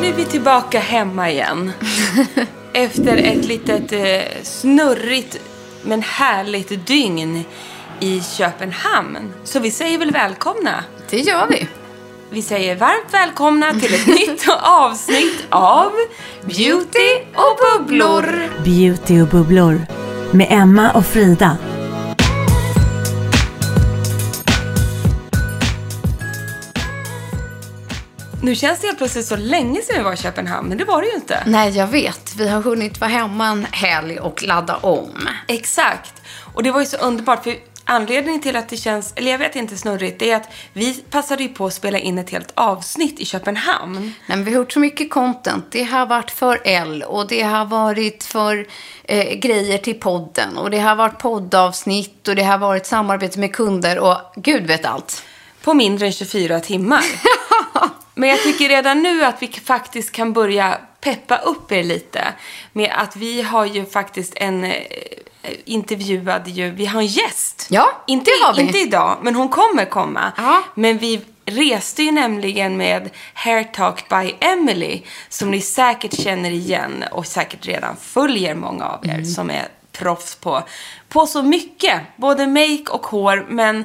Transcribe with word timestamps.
Nu 0.00 0.06
är 0.06 0.12
vi 0.12 0.24
tillbaka 0.24 0.78
hemma 0.78 1.30
igen. 1.30 1.72
Efter 2.72 3.16
ett 3.16 3.44
litet 3.44 3.92
eh, 3.92 4.42
snurrigt 4.42 5.40
men 5.82 6.02
härligt 6.02 6.86
dygn 6.86 7.44
i 8.00 8.20
Köpenhamn. 8.20 9.32
Så 9.44 9.60
vi 9.60 9.70
säger 9.70 9.98
väl 9.98 10.10
välkomna. 10.10 10.84
Det 11.10 11.16
gör 11.16 11.46
vi. 11.50 11.68
Vi 12.30 12.42
säger 12.42 12.76
varmt 12.76 13.14
välkomna 13.14 13.72
till 13.72 13.94
ett 13.94 14.06
nytt 14.06 14.46
avsnitt 14.62 15.46
av 15.48 15.92
Beauty 16.44 17.24
och 17.34 17.58
bubblor. 17.78 18.48
Beauty 18.64 19.22
och 19.22 19.28
bubblor 19.28 19.86
med 20.32 20.46
Emma 20.50 20.90
och 20.90 21.06
Frida. 21.06 21.56
Nu 28.42 28.54
känns 28.54 28.80
det 28.80 28.86
helt 28.86 28.98
plötsligt 28.98 29.26
så 29.26 29.36
länge 29.36 29.82
sedan 29.82 29.96
vi 29.96 30.02
var 30.02 30.12
i 30.12 30.16
Köpenhamn, 30.16 30.68
men 30.68 30.78
det 30.78 30.84
var 30.84 31.02
det 31.02 31.08
ju 31.08 31.14
inte. 31.14 31.42
Nej, 31.46 31.76
jag 31.76 31.86
vet. 31.86 32.34
Vi 32.36 32.48
har 32.48 32.62
hunnit 32.62 33.00
vara 33.00 33.10
hemma 33.10 33.46
en 33.46 33.66
helg 33.70 34.18
och 34.18 34.42
ladda 34.42 34.76
om. 34.76 35.28
Exakt. 35.48 36.12
Och 36.54 36.62
det 36.62 36.70
var 36.70 36.80
ju 36.80 36.86
så 36.86 36.96
underbart, 36.96 37.44
för 37.44 37.54
anledningen 37.84 38.40
till 38.40 38.56
att 38.56 38.68
det 38.68 38.76
känns, 38.76 39.12
eller 39.16 39.30
jag 39.30 39.38
vet 39.38 39.56
inte 39.56 39.76
snurrigt, 39.76 40.18
det 40.18 40.30
är 40.30 40.36
att 40.36 40.48
vi 40.72 40.94
passade 40.94 41.42
ju 41.42 41.48
på 41.48 41.66
att 41.66 41.74
spela 41.74 41.98
in 41.98 42.18
ett 42.18 42.30
helt 42.30 42.52
avsnitt 42.54 43.20
i 43.20 43.24
Köpenhamn. 43.24 44.00
Nej, 44.00 44.14
men 44.26 44.44
vi 44.44 44.50
har 44.50 44.58
gjort 44.58 44.72
så 44.72 44.80
mycket 44.80 45.10
content. 45.10 45.64
Det 45.70 45.84
har 45.84 46.06
varit 46.06 46.30
för 46.30 46.60
L 46.64 47.04
och 47.06 47.28
det 47.28 47.42
har 47.42 47.64
varit 47.64 48.24
för 48.24 48.66
eh, 49.04 49.34
grejer 49.34 49.78
till 49.78 50.00
podden 50.00 50.56
och 50.56 50.70
det 50.70 50.78
har 50.78 50.96
varit 50.96 51.18
poddavsnitt 51.18 52.28
och 52.28 52.34
det 52.34 52.44
har 52.44 52.58
varit 52.58 52.86
samarbete 52.86 53.38
med 53.38 53.54
kunder 53.54 53.98
och 53.98 54.16
gud 54.36 54.66
vet 54.66 54.84
allt. 54.84 55.22
På 55.62 55.74
mindre 55.74 56.06
än 56.06 56.12
24 56.12 56.60
timmar. 56.60 57.04
Men 58.20 58.28
jag 58.28 58.42
tycker 58.42 58.68
redan 58.68 59.02
nu 59.02 59.24
att 59.24 59.42
vi 59.42 59.48
faktiskt 59.64 60.12
kan 60.12 60.32
börja 60.32 60.78
peppa 61.00 61.36
upp 61.36 61.72
er 61.72 61.84
lite. 61.84 62.24
Med 62.72 62.92
att 62.96 63.16
vi 63.16 63.42
har 63.42 63.64
ju 63.64 63.86
faktiskt 63.86 64.32
en 64.36 64.64
eh, 64.64 64.72
intervjuad 65.64 66.48
ju, 66.48 66.70
vi 66.70 66.86
har 66.86 67.00
en 67.00 67.06
gäst. 67.06 67.66
Ja, 67.70 68.02
inte, 68.06 68.24
det 68.24 68.46
har 68.46 68.54
vi. 68.54 68.62
Inte 68.62 68.78
idag, 68.78 69.18
men 69.22 69.34
hon 69.34 69.48
kommer 69.48 69.84
komma. 69.84 70.32
Ja. 70.36 70.62
Men 70.74 70.98
vi 70.98 71.20
reste 71.44 72.02
ju 72.02 72.12
nämligen 72.12 72.76
med 72.76 73.10
Hair 73.34 73.64
Talk 73.64 74.08
by 74.08 74.34
Emily. 74.40 75.02
Som 75.28 75.50
ni 75.50 75.60
säkert 75.60 76.20
känner 76.20 76.50
igen 76.50 77.04
och 77.12 77.26
säkert 77.26 77.66
redan 77.66 77.96
följer 77.96 78.54
många 78.54 78.84
av 78.84 79.06
er 79.06 79.24
som 79.24 79.50
är 79.50 79.68
proffs 79.92 80.34
på, 80.34 80.62
på 81.08 81.26
så 81.26 81.42
mycket. 81.42 82.00
Både 82.16 82.46
make 82.46 82.84
och 82.90 83.06
hår. 83.06 83.46
Men 83.48 83.84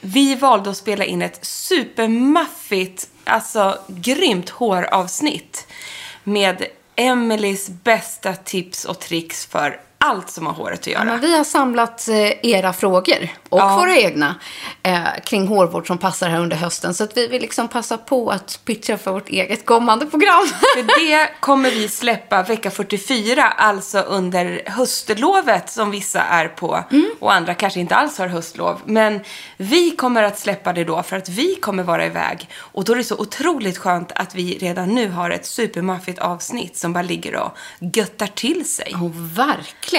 vi 0.00 0.34
valde 0.34 0.70
att 0.70 0.76
spela 0.76 1.04
in 1.04 1.22
ett 1.22 1.44
supermaffigt, 1.44 3.08
alltså 3.24 3.78
grymt 3.88 4.50
håravsnitt. 4.50 5.66
Med 6.24 6.66
Emelies 6.96 7.68
bästa 7.68 8.34
tips 8.34 8.84
och 8.84 8.98
tricks 8.98 9.46
för 9.46 9.80
allt 10.04 10.30
som 10.30 10.46
har 10.46 10.52
håret 10.52 10.80
att 10.80 10.86
göra. 10.86 11.04
Ja, 11.08 11.16
vi 11.22 11.36
har 11.36 11.44
samlat 11.44 12.08
eh, 12.08 12.16
era 12.50 12.72
frågor 12.72 13.28
och 13.48 13.58
Ja. 13.58 13.76
våra 13.76 13.96
egna 13.96 14.34
eh, 14.82 14.98
kring 15.24 15.46
hårvård 15.46 15.86
som 15.86 15.98
passar 15.98 16.28
här 16.28 16.40
under 16.40 16.56
hösten. 16.56 16.94
Så 16.94 17.04
att 17.04 17.16
vi 17.16 17.26
vill 17.26 17.42
liksom 17.42 17.68
passa 17.68 17.98
på 17.98 18.30
att 18.30 18.60
pitcha 18.64 18.98
för 18.98 19.12
vårt 19.12 19.28
eget 19.28 19.66
kommande 19.66 20.06
program. 20.06 20.46
För 20.74 20.82
det 21.10 21.28
kommer 21.40 21.70
vi 21.70 21.88
släppa 21.88 22.42
vecka 22.42 22.70
44, 22.70 23.42
alltså 23.42 23.98
under 23.98 24.62
höstlovet 24.66 25.70
som 25.70 25.90
vissa 25.90 26.20
är 26.22 26.48
på. 26.48 26.84
Och 27.20 27.32
andra 27.32 27.54
kanske 27.54 27.80
inte 27.80 27.94
alls 27.96 28.18
har 28.18 28.26
höstlov. 28.28 28.80
Men 28.84 29.20
vi 29.56 29.90
kommer 29.90 30.22
att 30.22 30.38
släppa 30.38 30.72
det 30.72 30.84
då 30.84 31.02
för 31.02 31.16
att 31.16 31.28
vi 31.28 31.54
kommer 31.54 31.82
vara 31.82 32.06
iväg. 32.06 32.48
Och 32.58 32.84
då 32.84 32.92
är 32.92 32.96
det 32.96 33.04
så 33.04 33.16
otroligt 33.18 33.78
skönt 33.78 34.12
att 34.14 34.34
vi 34.34 34.58
redan 34.58 34.88
nu 34.94 35.08
har 35.10 35.30
ett 35.30 35.46
supermaffigt 35.46 36.18
avsnitt 36.18 36.76
som 36.76 36.92
bara 36.92 37.02
ligger 37.02 37.36
och 37.36 37.56
göttar 37.94 38.26
till 38.26 38.68
sig. 38.70 38.94
Oh, 38.94 39.10
verkligen. 39.36 39.89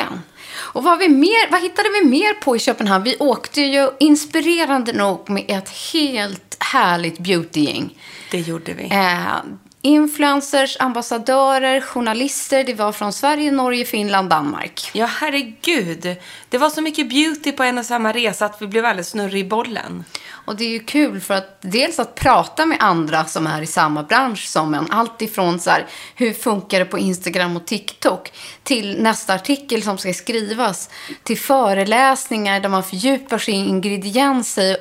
Och 0.74 0.84
vad, 0.84 1.00
vi 1.00 1.10
mer, 1.10 1.52
vad 1.52 1.62
hittade 1.62 1.90
vi 1.90 2.10
mer 2.10 2.34
på 2.34 2.56
i 2.56 2.60
Köpenhamn? 2.60 3.04
Vi 3.04 3.18
åkte 3.20 3.62
ju 3.62 3.90
inspirerande 4.00 4.94
nog 4.94 5.30
med 5.30 5.46
ett 5.48 5.70
helt 5.94 6.58
härligt 6.60 7.20
beautygäng. 7.20 7.98
Det 8.32 8.40
gjorde 8.40 8.74
vi. 8.74 8.84
Eh, 8.92 9.38
influencers, 9.82 10.78
ambassadörer, 10.80 11.82
journalister. 11.82 12.64
Det 12.64 12.74
var 12.74 12.92
från 12.92 13.14
Sverige, 13.14 13.52
Norge, 13.52 13.86
Finland, 13.86 14.30
Danmark. 14.30 14.90
Ja, 14.94 15.06
herregud. 15.06 16.16
Det 16.50 16.58
var 16.58 16.70
så 16.70 16.82
mycket 16.82 17.10
beauty 17.10 17.52
på 17.52 17.64
en 17.64 17.78
och 17.78 17.86
samma 17.86 18.12
resa 18.12 18.46
att 18.46 18.62
vi 18.62 18.68
blev 18.68 18.86
alldeles 18.86 19.10
snurrig 19.10 19.46
i 19.46 19.50
bollen. 19.50 20.04
Och 20.46 20.56
det 20.56 20.64
är 20.64 20.70
ju 20.70 20.80
kul 20.80 21.20
för 21.20 21.34
att 21.34 21.58
dels 21.62 22.00
att 22.00 22.16
prata 22.16 22.66
med 22.66 22.78
andra 22.82 23.26
som 23.26 23.48
är 23.48 23.62
i 23.62 23.68
samma 23.68 24.04
bransch 24.04 24.48
som 24.48 24.74
en. 24.74 24.92
Allt 24.92 25.22
ifrån 25.22 25.60
så 25.60 25.70
här, 25.70 25.86
hur 26.16 26.34
funkar 26.34 26.80
det 26.80 26.86
på 26.86 27.00
Instagram 27.00 27.56
och 27.56 27.68
TikTok 27.68 28.32
till 28.64 29.02
nästa 29.02 29.34
artikel 29.34 29.84
som 29.84 29.98
ska 29.98 30.14
skrivas. 30.14 30.90
Till 31.24 31.38
föreläsningar 31.38 32.60
där 32.60 32.70
man 32.70 32.84
fördjupar 32.84 33.38
sig 33.38 33.54
i 33.54 33.58
ingredienser 33.58 34.78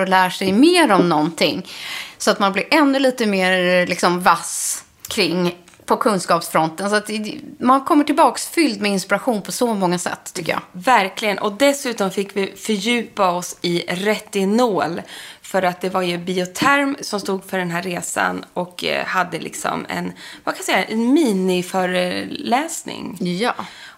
och 0.00 0.08
lär 0.08 0.30
sig 0.30 0.52
mer 0.52 0.92
om 0.92 1.08
någonting. 1.08 1.66
Så 2.18 2.30
att 2.30 2.38
man 2.38 2.52
blir 2.52 2.64
ännu 2.70 2.98
lite 2.98 3.26
mer 3.26 3.86
liksom, 3.86 4.20
vass 4.22 4.84
kring 5.08 5.56
på 5.90 5.96
kunskapsfronten. 5.96 6.90
Så 6.90 6.96
att 6.96 7.10
man 7.58 7.84
kommer 7.84 8.04
tillbaks 8.04 8.48
fylld 8.48 8.80
med 8.80 8.90
inspiration 8.90 9.42
på 9.42 9.52
så 9.52 9.74
många 9.74 9.98
sätt 9.98 10.34
tycker 10.34 10.52
jag. 10.52 10.60
Verkligen. 10.72 11.38
Och 11.38 11.52
dessutom 11.52 12.10
fick 12.10 12.36
vi 12.36 12.56
fördjupa 12.56 13.30
oss 13.30 13.56
i 13.62 13.84
retinol. 13.88 15.02
För 15.42 15.62
att 15.62 15.80
det 15.80 15.88
var 15.88 16.02
ju 16.02 16.18
Bioterm 16.18 16.96
som 17.00 17.20
stod 17.20 17.44
för 17.44 17.58
den 17.58 17.70
här 17.70 17.82
resan 17.82 18.44
och 18.54 18.84
eh, 18.84 19.06
hade 19.06 19.38
liksom 19.38 19.86
en, 19.88 20.12
vad 20.44 20.54
kan 20.54 20.64
jag 20.66 20.66
säga, 20.66 20.84
en 20.84 21.12
miniföreläsning 21.12 23.16
Ja. 23.20 23.54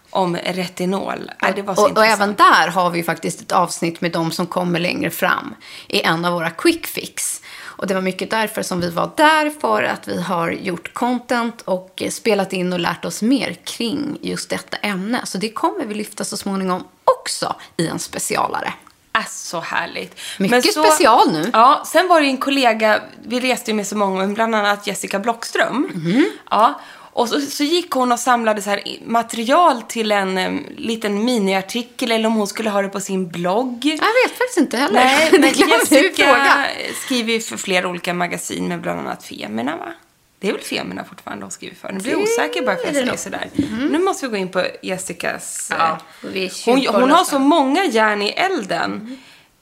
om 0.09 0.37
retinol. 0.37 1.31
Det 1.55 1.61
var 1.61 1.75
så 1.75 1.85
och, 1.85 1.97
och 1.97 2.05
även 2.05 2.35
där 2.35 2.67
har 2.67 2.89
vi 2.89 3.03
faktiskt 3.03 3.41
ett 3.41 3.51
avsnitt 3.51 4.01
med 4.01 4.11
de 4.11 4.31
som 4.31 4.47
kommer 4.47 4.79
längre 4.79 5.09
fram 5.09 5.55
i 5.87 6.01
en 6.01 6.25
av 6.25 6.33
våra 6.33 6.49
quick 6.49 6.87
fix. 6.87 7.41
Och 7.75 7.87
det 7.87 7.93
var 7.93 8.01
mycket 8.01 8.29
därför 8.29 8.61
som 8.61 8.79
vi 8.79 8.89
var 8.89 9.11
där, 9.17 9.49
för 9.61 9.83
att 9.83 10.07
vi 10.07 10.21
har 10.21 10.51
gjort 10.51 10.93
content 10.93 11.61
och 11.61 12.03
spelat 12.09 12.53
in 12.53 12.73
och 12.73 12.79
lärt 12.79 13.05
oss 13.05 13.21
mer 13.21 13.53
kring 13.53 14.17
just 14.21 14.49
detta 14.49 14.77
ämne. 14.77 15.21
Så 15.23 15.37
det 15.37 15.49
kommer 15.49 15.85
vi 15.85 15.93
lyfta 15.93 16.23
så 16.23 16.37
småningom 16.37 16.83
också 17.03 17.55
i 17.77 17.87
en 17.87 17.99
specialare. 17.99 18.73
Äh, 19.15 19.25
så 19.29 19.59
härligt. 19.59 20.19
Mycket 20.39 20.73
så, 20.73 20.83
special 20.83 21.31
nu. 21.31 21.49
Ja, 21.53 21.83
sen 21.85 22.07
var 22.07 22.21
det 22.21 22.27
en 22.27 22.37
kollega, 22.37 23.01
vi 23.23 23.39
reste 23.39 23.71
ju 23.71 23.77
med 23.77 23.87
så 23.87 23.97
många, 23.97 24.27
bland 24.27 24.55
annat 24.55 24.87
Jessica 24.87 25.19
Blockström. 25.19 25.91
Mhm. 25.93 26.25
Ja, 26.51 26.79
och 27.13 27.29
så, 27.29 27.41
så 27.41 27.63
gick 27.63 27.91
hon 27.91 28.11
och 28.11 28.19
samlade 28.19 28.61
så 28.61 28.69
här 28.69 28.83
material 29.05 29.81
till 29.81 30.11
en 30.11 30.37
um, 30.37 30.65
liten 30.77 31.25
miniartikel, 31.25 32.11
eller 32.11 32.27
om 32.27 32.35
hon 32.35 32.47
skulle 32.47 32.69
ha 32.69 32.81
det 32.81 32.89
på 32.89 32.99
sin 32.99 33.27
blogg. 33.27 33.85
Jag 33.85 33.91
vet 33.91 34.37
faktiskt 34.37 34.57
inte 34.57 34.77
heller. 34.77 34.93
Nej, 34.93 35.29
men 35.39 35.69
Jessica 35.69 36.65
skriver 37.05 37.33
ju 37.33 37.39
för 37.39 37.57
flera 37.57 37.87
olika 37.87 38.13
magasin 38.13 38.67
med 38.67 38.81
bland 38.81 38.99
annat 38.99 39.23
Femina, 39.23 39.77
va? 39.77 39.93
Det 40.39 40.49
är 40.49 40.53
väl 40.53 40.61
Femina 40.61 41.03
fortfarande 41.03 41.45
hon 41.45 41.51
skriver 41.51 41.75
för? 41.75 41.91
Nu 41.91 41.99
blir 41.99 42.11
jag 42.11 42.21
osäker 42.21 42.65
bara 42.65 42.75
för 42.75 42.87
att 42.87 42.95
jag 42.95 43.05
säger 43.05 43.17
sådär. 43.17 43.49
Nu 43.89 43.99
måste 43.99 44.25
vi 44.25 44.31
gå 44.31 44.37
in 44.37 44.49
på 44.49 44.65
Jessicas... 44.81 45.71
Ja, 45.71 45.99
eh, 46.33 46.51
hon, 46.65 46.87
hon 47.01 47.11
har 47.11 47.23
så 47.23 47.39
många 47.39 47.85
järn 47.85 48.21
i 48.21 48.29
elden. 48.29 49.17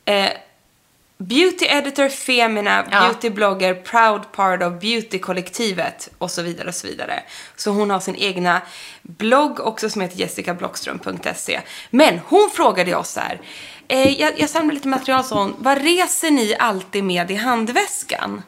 Eh, 0.05 0.29
beauty 1.27 1.65
editor, 1.65 2.09
Femina, 2.09 2.85
Ja. 2.91 3.01
beautyblogger, 3.01 3.73
proud 3.73 4.31
part 4.31 4.61
of 4.63 4.79
beautykollektivet 4.81 6.09
och 6.17 6.31
så 6.31 6.41
vidare 6.41 6.67
och 6.67 6.75
så 6.75 6.87
vidare. 6.87 7.23
Så 7.55 7.71
hon 7.71 7.89
har 7.89 7.99
sin 7.99 8.15
egna 8.15 8.61
blogg 9.01 9.59
också 9.59 9.89
som 9.89 10.01
heter 10.01 10.17
jessicablockström.se. 10.19 11.61
Men 11.89 12.19
hon 12.27 12.49
frågade 12.53 12.95
oss 12.95 13.09
så 13.11 13.19
här. 13.19 13.41
Eh, 13.87 14.21
jag, 14.21 14.39
jag 14.39 14.49
samlar 14.49 14.73
lite 14.73 14.87
material 14.87 15.23
så 15.23 15.35
hon. 15.35 15.55
Vad 15.59 15.77
reser 15.83 16.31
ni 16.31 16.55
alltid 16.59 17.03
med 17.03 17.31
i 17.31 17.35
handväskan? 17.35 18.41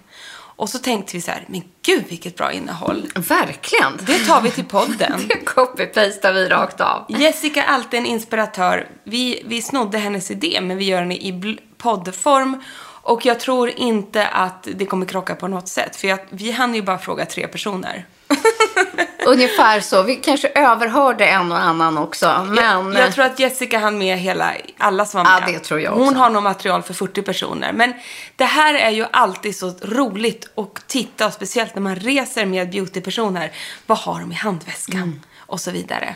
Och 0.55 0.69
så 0.69 0.79
tänkte 0.79 1.15
vi 1.17 1.21
så 1.21 1.31
här, 1.31 1.43
men 1.47 1.61
gud 1.85 2.03
vilket 2.09 2.35
bra 2.37 2.51
innehåll. 2.51 3.07
Verkligen. 3.15 3.97
Det 4.01 4.19
tar 4.19 4.41
vi 4.41 4.51
till 4.51 4.65
podden. 4.65 5.21
Det 5.27 5.45
copy-pastar 5.45 6.33
vi 6.33 6.47
rakt 6.49 6.81
av. 6.81 7.05
Jessica 7.09 7.63
är 7.63 7.67
alltid 7.67 7.99
en 7.99 8.05
inspiratör. 8.05 8.87
Vi, 9.03 9.43
vi 9.45 9.61
snodde 9.61 9.97
hennes 9.97 10.31
idé, 10.31 10.59
men 10.61 10.77
vi 10.77 10.85
gör 10.85 10.99
den 11.01 11.11
i 11.11 11.31
bl- 11.31 11.59
poddform. 11.83 12.63
Och 13.05 13.25
jag 13.25 13.39
tror 13.39 13.69
inte 13.69 14.27
att 14.27 14.67
det 14.75 14.85
kommer 14.85 15.05
krocka 15.05 15.35
på 15.35 15.47
något 15.47 15.67
sätt. 15.67 15.95
För 15.95 16.07
jag, 16.07 16.19
vi 16.29 16.51
hann 16.51 16.75
ju 16.75 16.81
bara 16.81 16.97
fråga 16.97 17.25
tre 17.25 17.47
personer. 17.47 18.05
Ungefär 19.25 19.79
så. 19.79 20.03
Vi 20.03 20.15
kanske 20.15 20.47
överhörde 20.47 21.25
en 21.25 21.51
och 21.51 21.59
annan 21.59 21.97
också. 21.97 22.47
Men... 22.49 22.93
Jag, 22.93 22.95
jag 22.95 23.13
tror 23.13 23.25
att 23.25 23.39
Jessica 23.39 23.79
hann 23.79 23.97
med 23.97 24.17
hela, 24.19 24.53
alla 24.77 25.05
som 25.05 25.23
var 25.23 25.31
Ja, 25.31 25.39
med. 25.39 25.53
det 25.53 25.59
tror 25.59 25.79
jag 25.81 25.91
Hon 25.91 26.07
också. 26.07 26.19
har 26.19 26.29
nog 26.29 26.43
material 26.43 26.81
för 26.83 26.93
40 26.93 27.21
personer. 27.21 27.73
Men 27.73 27.93
det 28.35 28.45
här 28.45 28.73
är 28.73 28.89
ju 28.89 29.05
alltid 29.11 29.55
så 29.55 29.73
roligt 29.81 30.49
att 30.55 30.87
titta, 30.87 31.31
speciellt 31.31 31.75
när 31.75 31.81
man 31.81 31.95
reser 31.95 32.45
med 32.45 32.69
beautypersoner. 32.69 33.51
Vad 33.85 33.97
har 33.97 34.19
de 34.19 34.31
i 34.31 34.35
handväskan? 34.35 35.01
Mm. 35.01 35.21
Och 35.37 35.59
så 35.61 35.71
vidare. 35.71 36.15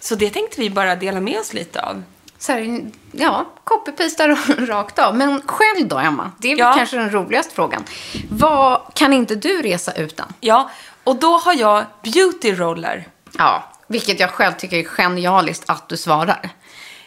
Så 0.00 0.14
det 0.14 0.30
tänkte 0.30 0.60
vi 0.60 0.70
bara 0.70 0.96
dela 0.96 1.20
med 1.20 1.38
oss 1.40 1.52
lite 1.52 1.82
av. 1.82 2.02
Så 2.40 2.52
här, 2.52 2.90
ja, 3.12 3.46
copy-pastar 3.64 4.66
rakt 4.66 4.98
av. 4.98 5.16
Men 5.16 5.42
själv 5.46 5.88
då, 5.88 5.98
Emma? 5.98 6.30
Det 6.38 6.52
är 6.52 6.56
Ja. 6.58 6.72
kanske 6.76 6.96
den 6.96 7.10
roligaste 7.10 7.54
frågan. 7.54 7.84
Vad 8.30 8.80
kan 8.94 9.12
inte 9.12 9.34
du 9.34 9.62
resa 9.62 9.92
utan? 9.92 10.32
Ja, 10.40 10.70
och 11.04 11.16
då 11.16 11.36
har 11.36 11.54
jag 11.54 11.84
beauty 12.02 12.52
roller. 12.54 13.08
Ja, 13.38 13.64
vilket 13.86 14.20
jag 14.20 14.30
själv 14.30 14.52
tycker 14.52 14.76
är 14.76 14.84
genialiskt 14.84 15.70
att 15.70 15.88
du 15.88 15.96
svarar. 15.96 16.50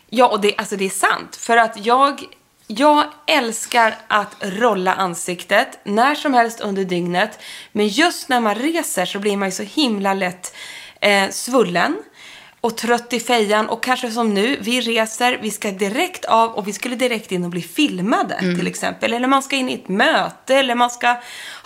Ja, 0.09 0.27
och 0.27 0.41
det, 0.41 0.55
alltså 0.57 0.75
det 0.75 0.85
är 0.85 0.89
sant. 0.89 1.35
För 1.35 1.57
att 1.57 1.85
jag, 1.85 2.23
jag 2.67 3.03
älskar 3.27 3.95
att 4.07 4.35
rolla 4.39 4.93
ansiktet 4.93 5.79
när 5.83 6.15
som 6.15 6.33
helst 6.33 6.59
under 6.61 6.83
dygnet. 6.83 7.39
Men 7.71 7.87
just 7.87 8.29
när 8.29 8.39
man 8.39 8.55
reser 8.55 9.05
så 9.05 9.19
blir 9.19 9.37
man 9.37 9.47
ju 9.47 9.51
så 9.51 9.63
himla 9.63 10.13
lätt 10.13 10.55
eh, 11.01 11.29
svullen 11.29 11.97
och 12.63 12.77
trött 12.77 13.13
i 13.13 13.19
fejan. 13.19 13.69
Och 13.69 13.83
kanske 13.83 14.11
som 14.11 14.33
nu, 14.33 14.57
vi 14.61 14.81
reser, 14.81 15.39
vi 15.41 15.51
ska 15.51 15.71
direkt 15.71 16.25
av 16.25 16.51
och 16.51 16.67
vi 16.67 16.73
skulle 16.73 16.95
direkt 16.95 17.31
in 17.31 17.43
och 17.43 17.49
bli 17.49 17.61
filmade 17.61 18.39
till 18.39 18.67
exempel. 18.67 19.13
Eller 19.13 19.27
man 19.27 19.43
ska 19.43 19.55
in 19.55 19.69
i 19.69 19.73
ett 19.73 19.89
möte 19.89 20.55
eller 20.55 20.75
man 20.75 20.89
ska 20.89 21.15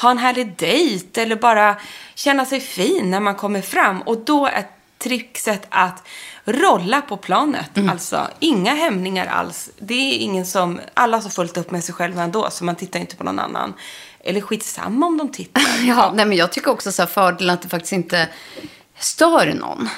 ha 0.01 0.11
en 0.11 0.17
härlig 0.17 0.57
dejt 0.57 1.21
eller 1.21 1.35
bara 1.35 1.75
känna 2.15 2.45
sig 2.45 2.59
fin 2.59 3.11
när 3.11 3.19
man 3.19 3.35
kommer 3.35 3.61
fram. 3.61 4.01
Och 4.01 4.17
då 4.17 4.45
är 4.47 4.65
trickset 4.97 5.67
att 5.69 6.07
rolla 6.45 7.01
på 7.01 7.17
planet. 7.17 7.71
Alltså, 7.89 8.27
inga 8.39 8.73
hämningar 8.73 9.25
alls. 9.25 9.69
Det 9.79 9.93
är 9.93 10.17
ingen 10.17 10.45
som, 10.45 10.79
alla 10.93 11.17
har 11.17 11.21
så 11.21 11.29
fullt 11.29 11.57
upp 11.57 11.71
med 11.71 11.83
sig 11.83 11.95
själva 11.95 12.23
ändå, 12.23 12.49
så 12.51 12.63
man 12.63 12.75
tittar 12.75 12.99
inte 12.99 13.15
på 13.15 13.23
någon 13.23 13.39
annan. 13.39 13.73
Eller 14.19 14.41
skitsamma 14.41 15.05
om 15.05 15.17
de 15.17 15.31
tittar. 15.31 15.63
Ja, 15.87 16.11
nej, 16.15 16.25
men 16.25 16.37
jag 16.37 16.51
tycker 16.51 16.71
också 16.71 16.91
så 16.91 17.01
här 17.01 17.07
fördelen 17.09 17.53
att 17.53 17.61
det 17.61 17.69
faktiskt 17.69 17.93
inte 17.93 18.29
stör 18.99 19.53
någon. 19.53 19.89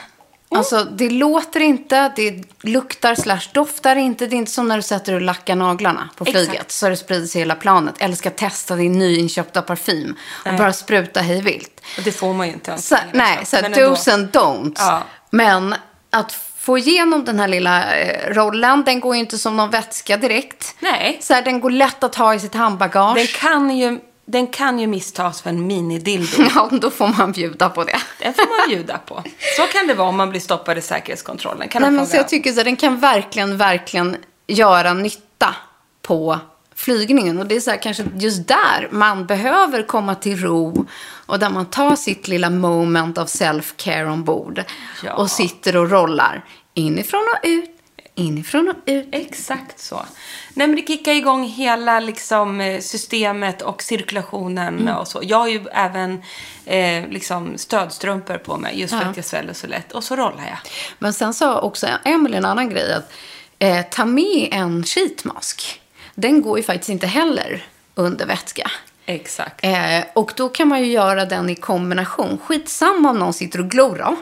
Alltså, 0.58 0.84
det 0.84 1.10
låter 1.10 1.60
inte, 1.60 2.12
det 2.16 2.44
luktar 2.62 3.16
slash 3.16 3.42
doftar 3.54 3.96
inte. 3.96 4.28
Det 4.28 4.36
är 4.36 4.38
inte 4.38 4.52
som 4.52 4.68
när 4.68 4.76
du 4.76 4.82
sätter 4.82 5.14
och 5.14 5.22
lackar 5.22 5.56
naglarna 5.56 6.10
på 6.16 6.24
Exakt. 6.24 6.46
flyget. 6.46 6.72
Så 6.72 6.90
det 6.90 6.98
sprider 6.98 7.28
sig 7.28 7.42
hela 7.42 7.56
planet. 7.56 7.96
Eller 8.00 8.16
ska 8.16 8.30
testa 8.30 8.76
din 8.76 9.00
nyinköpta 9.00 9.62
parfym. 9.62 10.16
Och 10.46 10.54
bara 10.58 10.74
spruta 10.74 11.22
hej 11.22 11.42
vilt. 11.42 11.82
Och 11.98 12.04
det 12.04 12.12
får 12.12 12.34
man 12.34 12.48
ju 12.48 12.54
inte 12.54 12.78
Så, 12.78 12.96
nej, 13.12 13.46
så 13.46 13.56
här, 13.56 13.70
dos 13.70 14.08
and 14.08 14.30
don'ts. 14.30 14.74
Ja. 14.78 15.04
Men 15.30 15.76
att 16.10 16.32
få 16.60 16.78
igenom 16.78 17.26
den 17.26 17.40
här 17.40 17.48
lilla 17.48 17.96
eh, 17.96 18.34
rollen, 18.34 18.84
den 18.84 19.00
går 19.00 19.16
ju 19.16 19.20
inte 19.20 19.38
som 19.38 19.58
någon 19.58 19.70
vätska 19.70 20.18
direkt. 20.18 20.76
Nej. 20.80 21.18
Så 21.22 21.34
här, 21.34 21.42
den 21.42 21.60
går 21.60 21.70
lätt 21.70 22.04
att 22.04 22.16
ha 22.16 22.34
i 22.34 22.40
sitt 22.40 22.56
handbagage. 22.56 23.16
Den 23.16 23.28
kan 23.28 23.78
ju, 23.78 24.00
den 24.32 24.48
kan 24.48 24.80
ju 24.80 24.88
misstas 24.88 25.42
för 25.42 25.50
en 25.50 25.68
minidildo. 25.68 26.44
Ja, 26.56 26.70
då 26.72 26.90
får 26.92 27.08
man 27.18 27.32
bjuda 27.32 27.70
på 27.70 27.84
det. 27.84 28.00
Den 28.20 28.34
får 28.34 28.60
man 28.60 28.70
bjuda 28.70 28.98
på. 28.98 29.24
Så 29.58 29.64
kan 29.64 29.88
det 29.88 29.94
vara 29.94 30.08
om 30.10 30.18
man 30.18 30.30
blir 30.30 30.40
stoppad 30.40 30.78
i 30.78 30.82
säkerhetskontrollen. 30.82 31.68
Kan 31.70 31.82
Nej, 31.82 31.92
men 31.92 32.08
så 32.08 32.16
jag 32.18 32.28
tycker 32.30 32.52
så 32.52 32.64
den 32.64 32.76
kan 32.76 33.00
verkligen, 33.00 33.58
verkligen 33.58 34.18
göra 34.48 34.94
nytta 34.94 35.56
på 36.02 36.40
flygningen. 36.76 37.40
Och 37.40 37.46
det 37.46 37.56
är 37.56 37.60
så 37.60 37.70
här, 37.72 37.78
kanske 37.82 38.04
just 38.18 38.48
där 38.48 38.88
man 38.92 39.26
behöver 39.26 39.84
komma 39.84 40.16
till 40.16 40.40
ro 40.42 40.86
och 41.26 41.40
där 41.40 41.50
man 41.50 41.66
tar 41.66 41.96
sitt 41.96 42.28
lilla 42.28 42.50
moment 42.50 43.18
av 43.18 43.26
self-care 43.26 44.12
ombord 44.12 44.64
Ja. 45.04 45.14
och 45.14 45.32
sitter 45.32 45.76
och 45.78 45.92
rollar 45.92 46.46
inifrån 46.74 47.26
och 47.34 47.48
ut, 47.48 47.79
inifrån 48.20 48.70
och 48.70 48.76
ut. 48.86 49.08
Exakt 49.12 49.80
så. 49.80 50.06
Nej, 50.54 50.68
men 50.68 50.76
det 50.76 50.88
kickar 50.88 51.12
igång 51.12 51.44
hela 51.48 52.00
liksom, 52.00 52.62
eh, 52.62 52.80
systemet 52.82 53.62
och 53.62 53.82
cirkulationen 53.84 54.80
Mm. 54.80 54.96
och 54.98 55.08
så. 55.08 55.20
Jag 55.24 55.38
har 55.38 55.48
ju 55.48 55.66
även 55.72 56.22
eh, 56.66 57.08
liksom 57.10 57.58
stödstrumpor 57.58 58.38
på 58.38 58.58
mig 58.58 58.80
just 58.82 58.94
för 58.94 59.02
Ja. 59.02 59.08
att 59.10 59.16
jag 59.16 59.26
sväller 59.26 59.54
så 59.54 59.68
lätt. 59.68 59.92
Och 59.92 60.04
så 60.04 60.16
rollar 60.16 60.46
jag. 60.48 60.58
Men 61.00 61.14
sen 61.14 61.34
sa 61.34 61.62
också 61.62 61.88
Emelie 62.06 62.38
en 62.38 62.46
annan 62.46 62.70
grej 62.70 62.94
att 62.94 63.12
eh, 63.60 63.82
ta 63.92 64.06
med 64.06 64.50
en 64.52 64.84
sheetmask. 64.84 65.82
Den 66.16 66.42
går 66.42 66.58
ju 66.58 66.64
faktiskt 66.64 66.90
inte 66.90 67.08
heller 67.08 67.68
under 67.96 68.26
vätska. 68.26 68.72
Exakt. 69.06 69.66
Eh, 69.66 70.00
och 70.16 70.34
då 70.36 70.50
kan 70.50 70.68
man 70.68 70.80
ju 70.80 70.86
göra 70.92 71.26
den 71.26 71.50
i 71.50 71.56
kombination. 71.56 72.38
Skitsamma 72.46 73.10
om 73.10 73.20
någon 73.20 73.34
sitter 73.34 73.60
och 73.60 73.70
glor 73.72 73.98
då. 73.98 74.16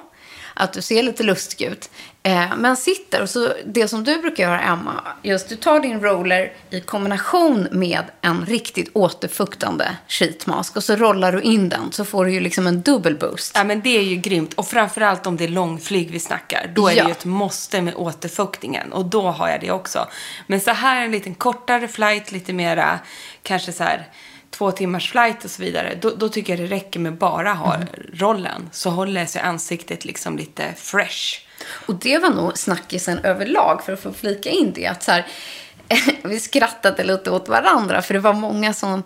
Att 0.53 0.73
du 0.73 0.81
ser 0.81 1.03
lite 1.03 1.23
lustig 1.23 1.65
ut. 1.65 1.89
Eh, 2.27 2.55
men 2.57 2.77
sitter 2.77 3.21
och 3.21 3.29
så 3.29 3.53
det 3.65 3.87
som 3.87 4.03
du 4.03 4.17
brukar 4.21 4.43
göra 4.43 4.59
Emma. 4.61 5.01
Just 5.23 5.49
du 5.49 5.55
tar 5.55 5.79
din 5.79 6.01
roller 6.01 6.53
i 6.69 6.81
kombination 6.81 7.67
med 7.71 8.03
en 8.21 8.45
riktigt 8.45 8.89
återfuktande 8.93 9.97
sheetmask. 10.07 10.75
Och 10.75 10.83
så 10.83 10.95
rollar 10.95 11.31
du 11.31 11.41
in 11.41 11.69
den. 11.69 11.91
Så 11.91 12.05
får 12.05 12.25
du 12.25 12.31
ju 12.31 12.39
liksom 12.39 12.67
en 12.67 12.81
dubbel 12.81 13.15
boost. 13.17 13.51
Ja, 13.55 13.63
men 13.63 13.81
det 13.81 13.97
är 13.97 14.01
ju 14.01 14.15
grymt. 14.15 14.53
Och 14.53 14.67
framförallt 14.67 15.27
om 15.27 15.37
det 15.37 15.43
är 15.43 15.47
långflyg 15.47 16.11
vi 16.11 16.19
snackar. 16.19 16.71
Då 16.75 16.87
är 16.87 16.93
Ja. 16.95 17.03
det 17.03 17.07
ju 17.09 17.11
ett 17.11 17.25
måste 17.25 17.81
med 17.81 17.95
återfuktningen. 17.95 18.93
Och 18.93 19.05
då 19.05 19.21
har 19.31 19.49
jag 19.49 19.61
det 19.61 19.71
också. 19.71 20.07
Men 20.47 20.61
så 20.61 20.71
här 20.71 21.05
en 21.05 21.11
liten 21.11 21.35
kortare 21.35 21.87
flight, 21.87 22.31
lite 22.31 22.53
mera, 22.53 22.99
kanske 23.43 23.71
så 23.71 23.83
här 23.83 24.07
två 24.51 24.71
timmars 24.71 25.11
flight 25.11 25.45
och 25.45 25.51
så 25.51 25.61
vidare. 25.61 25.97
Då, 26.01 26.09
då 26.09 26.29
tycker 26.29 26.57
jag 26.57 26.69
det 26.69 26.75
räcker 26.75 26.99
med 26.99 27.13
bara 27.17 27.53
ha 27.53 27.75
Mm. 27.75 27.87
rollen. 28.13 28.69
Så 28.71 28.89
håller 28.89 29.25
sig 29.25 29.41
ansiktet 29.41 30.05
liksom 30.05 30.37
lite 30.37 30.73
fresh. 30.77 31.41
Och 31.67 31.95
det 31.95 32.17
var 32.17 32.29
nog 32.29 32.57
snackisen 32.57 33.19
överlag, 33.19 33.83
för 33.83 33.93
att 33.93 34.03
få 34.03 34.13
flika 34.13 34.49
in 34.49 34.73
det. 34.75 34.87
Att 34.87 35.03
så 35.03 35.11
här, 35.11 35.27
vi 36.23 36.39
skrattade 36.39 37.03
lite 37.03 37.31
åt 37.31 37.47
varandra, 37.47 38.01
för 38.01 38.13
det 38.13 38.19
var 38.19 38.33
många 38.33 38.73
som 38.73 39.03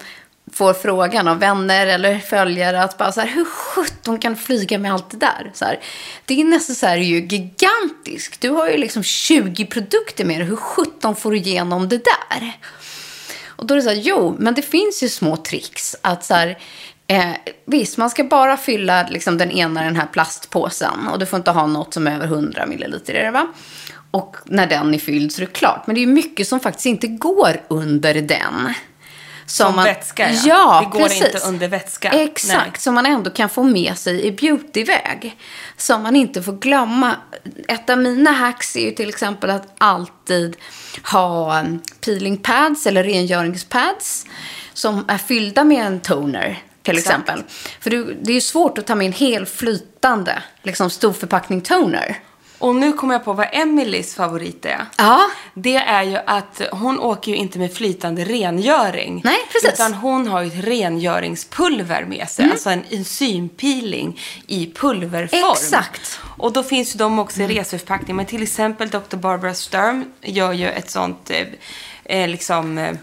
får 0.54 0.74
frågan 0.74 1.28
av 1.28 1.40
vänner 1.40 1.88
eller 1.88 2.20
följare 2.20 2.84
att 2.84 2.98
bara 2.98 3.12
så 3.12 3.22
här, 3.22 3.28
hur 3.28 3.46
sjutton 3.46 4.20
kan 4.20 4.34
du 4.34 4.40
flyga 4.40 4.80
med 4.80 4.94
allt 4.94 5.12
det 5.12 5.18
där? 5.18 5.52
Så 5.54 5.66
här, 5.66 5.80
det 6.26 6.42
är 6.42 6.44
nästan 6.44 7.04
ju 7.04 7.16
gigantiskt. 7.16 8.42
Du 8.42 8.50
har 8.50 8.70
ju 8.70 8.78
liksom 8.78 9.04
20 9.04 9.66
produkter 9.66 10.26
med 10.26 10.40
dig. 10.40 10.48
Hur 10.48 10.56
sjutton 10.56 11.16
får 11.16 11.32
du 11.32 11.38
igenom 11.38 11.90
det 11.90 12.04
där? 12.04 12.54
Och 13.46 13.66
då 13.66 13.74
är 13.74 13.76
det 13.76 13.84
så 13.84 13.90
här, 13.90 14.02
jo, 14.02 14.36
men 14.40 14.54
det 14.54 14.62
finns 14.62 15.04
ju 15.04 15.10
små 15.10 15.38
tricks. 15.38 15.96
Att 16.02 16.26
så 16.26 16.34
här, 16.34 16.58
eh, 17.12 17.36
visst, 17.66 17.98
man 17.98 18.10
ska 18.10 18.24
bara 18.24 18.58
fylla 18.58 19.08
liksom, 19.08 19.38
den 19.38 19.52
ena 19.52 19.84
den 19.84 19.96
här 19.96 20.08
plastpåsen. 20.08 21.08
Och 21.08 21.20
du 21.20 21.26
får 21.26 21.38
inte 21.38 21.52
ha 21.52 21.68
något 21.68 21.94
som 21.94 22.08
är 22.08 22.16
över 22.16 22.26
100 22.26 22.66
milliliter 22.66 23.14
det, 23.14 23.32
va? 23.32 23.48
Och 24.12 24.38
när 24.46 24.68
den 24.68 24.94
är 24.94 25.00
fylld 25.00 25.32
så 25.32 25.42
är 25.42 25.46
det 25.46 25.52
klart. 25.52 25.88
Men 25.88 25.96
det 25.96 26.04
är 26.04 26.08
mycket 26.08 26.48
som 26.48 26.60
faktiskt 26.60 26.86
inte 26.86 27.08
går 27.08 27.62
under 27.68 28.14
den. 28.14 28.74
Som 29.46 29.76
vätska, 29.76 30.32
ja. 30.32 30.40
ja. 30.46 30.82
Det 30.82 31.00
går 31.00 31.08
precis. 31.08 31.26
inte 31.26 31.48
under 31.48 31.68
vätska. 31.68 32.10
Exakt, 32.10 32.72
Nej. 32.72 32.80
som 32.80 32.96
man 32.96 33.06
ändå 33.06 33.30
kan 33.30 33.50
få 33.50 33.64
med 33.64 33.98
sig 33.98 34.26
i 34.26 34.32
beautyväg. 34.32 35.38
Som 35.78 36.04
man 36.04 36.16
inte 36.16 36.44
får 36.44 36.54
glömma. 36.54 37.16
Ett 37.68 37.90
av 37.90 37.98
mina 37.98 38.32
hacks 38.32 38.76
är 38.76 38.86
ju 38.86 38.92
till 38.92 39.10
exempel 39.10 39.50
att 39.50 39.68
alltid 39.78 40.58
ha 41.12 41.60
um, 41.60 41.82
peeling 42.06 42.38
pads 42.38 42.88
eller 42.88 43.04
rengöringspads 43.04 44.26
som 44.74 45.06
är 45.08 45.18
fyllda 45.18 45.64
med 45.64 45.86
en 45.86 46.00
toner. 46.00 46.64
Till 46.82 46.98
Exakt. 46.98 47.08
exempel. 47.08 47.44
För 47.80 47.90
du, 47.90 48.14
det 48.22 48.32
är 48.32 48.36
ju 48.36 48.42
svårt 48.42 48.78
att 48.78 48.88
ta 48.88 48.96
med 48.96 49.08
en 49.08 49.14
hel 49.14 49.46
flytande 49.46 50.44
liksom 50.64 50.90
storförpackning 50.90 51.62
toner. 51.62 52.20
Och 52.62 52.76
nu 52.76 52.94
kommer 52.94 53.14
jag 53.14 53.26
på 53.26 53.34
vad 53.34 53.48
Emelies 53.52 54.16
favorit 54.16 54.66
är. 54.66 54.86
Ja. 54.98 55.22
Det 55.54 55.76
är 55.76 56.04
ju 56.04 56.18
att 56.26 56.62
hon 56.72 57.00
åker 57.00 57.32
ju 57.32 57.38
inte 57.38 57.60
med 57.60 57.74
flytande 57.74 58.24
rengöring. 58.26 59.22
Nej, 59.24 59.38
precis. 59.52 59.80
Mm. 59.80 59.92
Utan 59.92 59.94
hon 59.94 60.28
har 60.28 60.42
ju 60.42 60.48
ett 60.48 60.66
rengöringspulver 60.66 62.06
med 62.06 62.30
sig. 62.30 62.50
Alltså 62.52 62.70
en 62.70 62.84
enzympeeling 62.90 64.20
i 64.48 64.72
pulverform. 64.76 65.52
Exakt. 65.52 66.20
Och 66.38 66.54
då 66.54 66.64
finns 66.64 66.96
ju 66.96 66.98
de 66.98 67.20
också 67.20 67.42
i 67.42 67.48
reseförpackning. 67.48 68.16
Men 68.16 68.26
till 68.26 68.44
exempel 68.44 68.90
Dr. 68.90 69.16
Barbara 69.16 69.54
Sturm 69.54 70.06
gör 70.22 70.54
ju 70.54 70.70
ett 70.70 70.90
sånt 70.90 71.32
eh, 71.32 71.48
eh, 72.04 72.30
liksom 72.30 72.78
eh, 72.78 72.94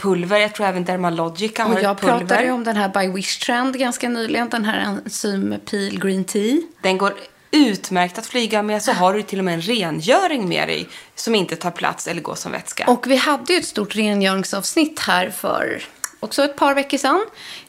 pulver. 0.00 0.38
Jag 0.38 0.54
tror 0.54 0.66
även 0.66 0.84
Dermalogica 0.84 1.64
har 1.64 1.74
Och 1.74 1.82
jag 1.82 2.00
pulver. 2.00 2.18
pratade 2.18 2.44
ju 2.44 2.50
om 2.50 2.64
den 2.64 2.76
här 2.76 2.88
By 2.88 3.12
Wish 3.12 3.38
Trend 3.38 3.78
ganska 3.78 4.08
nyligen. 4.08 4.48
Den 4.48 4.64
här 4.64 4.78
enzym 4.78 5.54
peel 5.70 6.00
green 6.00 6.24
tea. 6.24 6.60
Den 6.82 6.98
går 6.98 7.14
utmärkt 7.50 8.18
att 8.18 8.26
flyga 8.26 8.62
med. 8.62 8.82
Så 8.82 8.92
har 8.92 9.14
du 9.14 9.22
till 9.22 9.38
och 9.38 9.44
med 9.44 9.54
en 9.54 9.62
rengöring 9.62 10.48
med 10.48 10.68
dig 10.68 10.88
som 11.14 11.34
inte 11.34 11.56
tar 11.56 11.70
plats 11.70 12.06
eller 12.06 12.20
går 12.22 12.34
som 12.34 12.52
vätska. 12.52 12.84
Och 12.86 13.06
vi 13.06 13.16
hade 13.16 13.52
ju 13.52 13.58
ett 13.58 13.66
stort 13.66 13.96
rengöringsavsnitt 13.96 15.00
här 15.00 15.30
för 15.30 15.82
också 16.20 16.44
ett 16.44 16.56
par 16.56 16.74
veckor 16.74 16.98
sedan. 16.98 17.24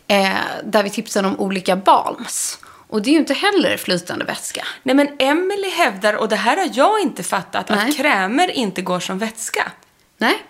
Eh, 0.07 0.29
där 0.63 0.83
vi 0.83 0.89
tipsade 0.89 1.27
om 1.27 1.39
olika 1.39 1.75
balms. 1.75 2.59
Och 2.87 3.01
det 3.01 3.09
är 3.09 3.11
ju 3.11 3.19
inte 3.19 3.33
heller 3.33 3.77
flytande 3.77 4.25
vätska. 4.25 4.65
Nej 4.83 4.95
men 4.95 5.07
Emily 5.19 5.69
hävdar, 5.69 6.13
och 6.13 6.29
det 6.29 6.35
här 6.35 6.57
har 6.57 6.69
jag 6.73 7.01
inte 7.01 7.23
fattat, 7.23 7.69
Nej. 7.69 7.89
att 7.89 7.97
krämer 7.97 8.51
inte 8.51 8.81
går 8.81 8.99
som 8.99 9.17
vätska. 9.19 9.71
Nej. 10.17 10.43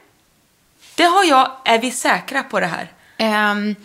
Det 0.95 1.03
har 1.03 1.23
jag, 1.23 1.51
är 1.65 1.79
vi 1.79 1.91
säkra 1.91 2.43
på 2.43 2.59
det 2.59 2.65
här? 2.65 2.91
Ehm, 3.17 3.75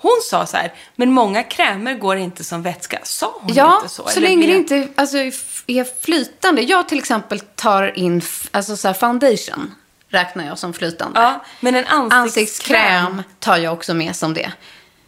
Hon 0.00 0.20
sa 0.30 0.46
så 0.46 0.56
här, 0.56 0.72
men 0.96 1.12
många 1.12 1.42
krämer 1.42 1.94
går 1.94 2.16
inte 2.16 2.44
som 2.44 2.62
vätska. 2.62 2.98
Sa 3.02 3.38
hon 3.40 3.54
ja, 3.54 3.76
inte 3.76 3.88
så? 3.88 4.02
så, 4.02 4.10
Eller 4.10 4.28
länge 4.28 4.46
det 4.46 4.52
inte 4.52 4.88
alltså, 4.94 5.18
är 5.66 6.02
flytande. 6.02 6.62
Jag 6.62 6.88
till 6.88 6.98
exempel 6.98 7.40
tar 7.40 7.98
in 7.98 8.22
alltså, 8.50 8.76
så 8.76 8.88
här 8.88 8.94
foundation. 8.94 9.74
Räknar 10.08 10.46
jag 10.46 10.58
som 10.58 10.72
flytande. 10.72 11.20
Ja, 11.20 11.44
men 11.60 11.74
en 11.74 11.84
ansiktskräm. 11.84 12.22
Ansiktskräm 12.22 13.22
tar 13.38 13.56
jag 13.56 13.72
också 13.72 13.94
med 13.94 14.16
som 14.16 14.34
det. 14.34 14.52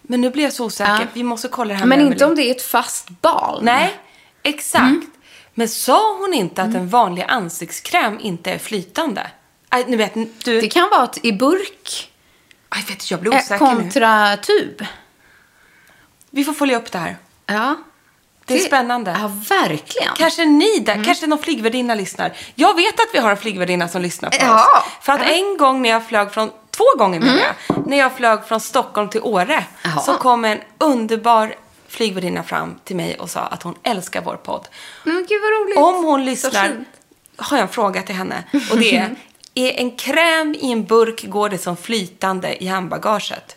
Men 0.03 0.21
nu 0.21 0.31
blir 0.31 0.45
jag 0.45 0.53
så 0.53 0.65
osäker. 0.65 0.93
Ja. 0.93 1.07
Vi 1.13 1.23
måste 1.23 1.49
kolla 1.49 1.75
det 1.75 1.79
här 1.79 1.87
Men 1.87 1.99
med 1.99 2.07
inte 2.13 2.25
Emily. 2.25 2.31
om 2.31 2.37
det 2.37 2.51
är 2.51 2.55
ett 2.55 2.63
fast 2.63 3.09
balm. 3.09 3.65
Nej, 3.65 3.95
exakt. 4.43 4.83
Mm. 4.83 5.11
Men 5.55 5.69
sa 5.69 6.17
hon 6.21 6.35
inte 6.35 6.63
att 6.63 6.75
en 6.75 6.89
vanlig 6.89 7.25
ansiktskräm 7.29 8.19
inte 8.21 8.53
är 8.53 8.59
flytande? 8.59 9.27
Aj, 9.71 9.85
nu 9.89 9.97
vet 9.97 10.15
du... 10.45 10.61
Det 10.61 10.69
kan 10.69 10.91
vara 10.91 11.11
i 11.23 11.33
burk 11.33 12.11
Aj, 12.69 12.85
vet 12.89 13.11
jag 13.11 13.21
blir 13.21 13.33
eh, 13.33 13.39
osäker 13.39 13.65
nu. 13.67 13.71
kontra 13.83 14.37
tub. 14.37 14.85
Vi 16.31 16.45
får 16.45 16.53
följa 16.53 16.77
upp 16.79 16.93
det 16.93 16.99
här. 16.99 17.17
Ja. 17.47 17.77
Det 18.47 18.55
är 18.55 18.59
spännande. 18.59 19.17
Ja, 19.21 19.29
verkligen. 19.49 20.15
Kanske 20.17 20.45
ni 20.45 20.79
där, 20.79 20.93
Mm. 20.93 21.05
kanske 21.05 21.27
någon 21.27 21.39
flygvärdinna 21.39 21.95
lyssnar. 21.95 22.33
Jag 22.55 22.77
vet 22.77 22.95
att 22.95 23.07
vi 23.13 23.19
har 23.19 23.31
en 23.31 23.37
flygvärdinna 23.37 23.89
som 23.89 24.03
lyssnar 24.03 24.31
på 24.31 24.37
Ja. 24.41 24.55
oss. 24.79 24.93
För 25.01 25.13
att 25.13 25.23
en 25.23 25.57
gång 25.57 25.83
när 25.83 25.91
jag 25.91 26.07
flög 26.09 26.31
från, 26.33 26.51
två 26.71 26.85
gånger 26.99 27.21
menar 27.21 27.39
jag, 27.69 27.87
när 27.87 27.99
jag 27.99 28.17
flög 28.17 28.45
från 28.45 28.61
Stockholm 28.61 29.09
till 29.09 29.21
Åre, 29.23 29.43
Mm. 29.55 29.65
Jaha. 29.85 30.01
så 30.01 30.15
kom 30.15 30.45
en 30.45 30.61
underbar 30.79 31.55
flygvärdinna 31.89 32.43
fram 32.43 32.79
till 32.85 32.97
mig 32.97 33.15
och 33.19 33.31
sa 33.31 33.41
att 33.41 33.63
hon 33.63 33.75
älskar 33.83 34.23
vår 34.23 34.37
podd. 34.37 34.69
Men 35.05 35.27
gud 35.29 35.41
vad 35.43 35.51
roligt. 35.53 35.77
Om 35.79 36.05
hon 36.05 36.25
lyssnar 36.25 36.85
har 37.37 37.57
jag 37.57 37.63
en 37.63 37.69
fråga 37.69 38.03
till 38.03 38.15
henne. 38.15 38.45
Och 38.71 38.79
det 38.79 38.97
är, 38.97 39.17
är 39.55 39.73
en 39.81 39.97
kräm 39.97 40.55
i 40.55 40.73
en 40.73 40.85
burk, 40.85 41.25
går 41.25 41.49
det 41.49 41.59
som 41.59 41.77
flytande 41.77 42.63
i 42.63 42.67
handbagaget? 42.67 43.57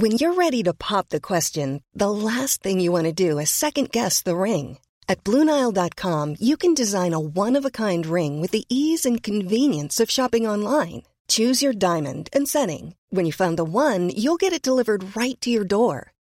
When 0.00 0.12
you're 0.12 0.32
ready 0.32 0.62
to 0.62 0.72
pop 0.72 1.10
the 1.10 1.20
question, 1.20 1.82
the 1.92 2.10
last 2.10 2.62
thing 2.62 2.80
you 2.80 2.90
want 2.90 3.04
to 3.04 3.12
do 3.12 3.38
is 3.38 3.50
second 3.50 3.90
guess 3.90 4.22
the 4.22 4.36
ring. 4.36 4.78
At 5.06 5.24
Bluenile.com, 5.24 6.36
you 6.38 6.56
can 6.56 6.72
design 6.72 7.12
a 7.12 7.18
one 7.18 7.56
of 7.58 7.64
a 7.66 7.70
kind 7.70 8.06
ring 8.06 8.40
with 8.40 8.52
the 8.52 8.64
ease 8.70 9.04
and 9.04 9.22
convenience 9.22 10.00
of 10.00 10.10
shopping 10.10 10.46
online. 10.46 11.02
Choose 11.28 11.60
your 11.60 11.74
diamond 11.74 12.30
and 12.32 12.48
setting. 12.48 12.94
When 13.10 13.26
you 13.26 13.32
find 13.32 13.58
the 13.58 13.64
one, 13.64 14.08
you'll 14.08 14.40
get 14.40 14.52
it 14.52 14.62
delivered 14.62 15.16
right 15.16 15.38
to 15.40 15.50
your 15.50 15.64
door. 15.64 16.12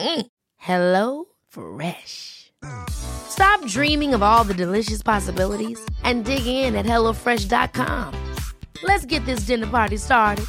Mm. 0.00 0.26
Hello 0.56 1.26
Fresh. 1.48 2.52
Stop 2.90 3.64
dreaming 3.66 4.14
of 4.14 4.22
all 4.22 4.44
the 4.44 4.54
delicious 4.54 5.02
possibilities 5.02 5.78
and 6.04 6.24
dig 6.24 6.46
in 6.46 6.74
at 6.74 6.86
HelloFresh.com. 6.86 8.14
Let's 8.82 9.04
get 9.06 9.24
this 9.26 9.40
dinner 9.40 9.66
party 9.66 9.98
started. 9.98 10.46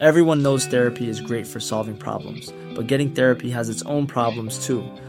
Everyone 0.00 0.42
knows 0.42 0.66
therapy 0.66 1.08
is 1.08 1.20
great 1.20 1.46
for 1.46 1.60
solving 1.60 1.96
problems, 1.96 2.52
but 2.74 2.86
getting 2.88 3.10
therapy 3.10 3.50
has 3.50 3.68
its 3.68 3.82
own 3.82 4.06
problems 4.06 4.64
too, 4.64 4.82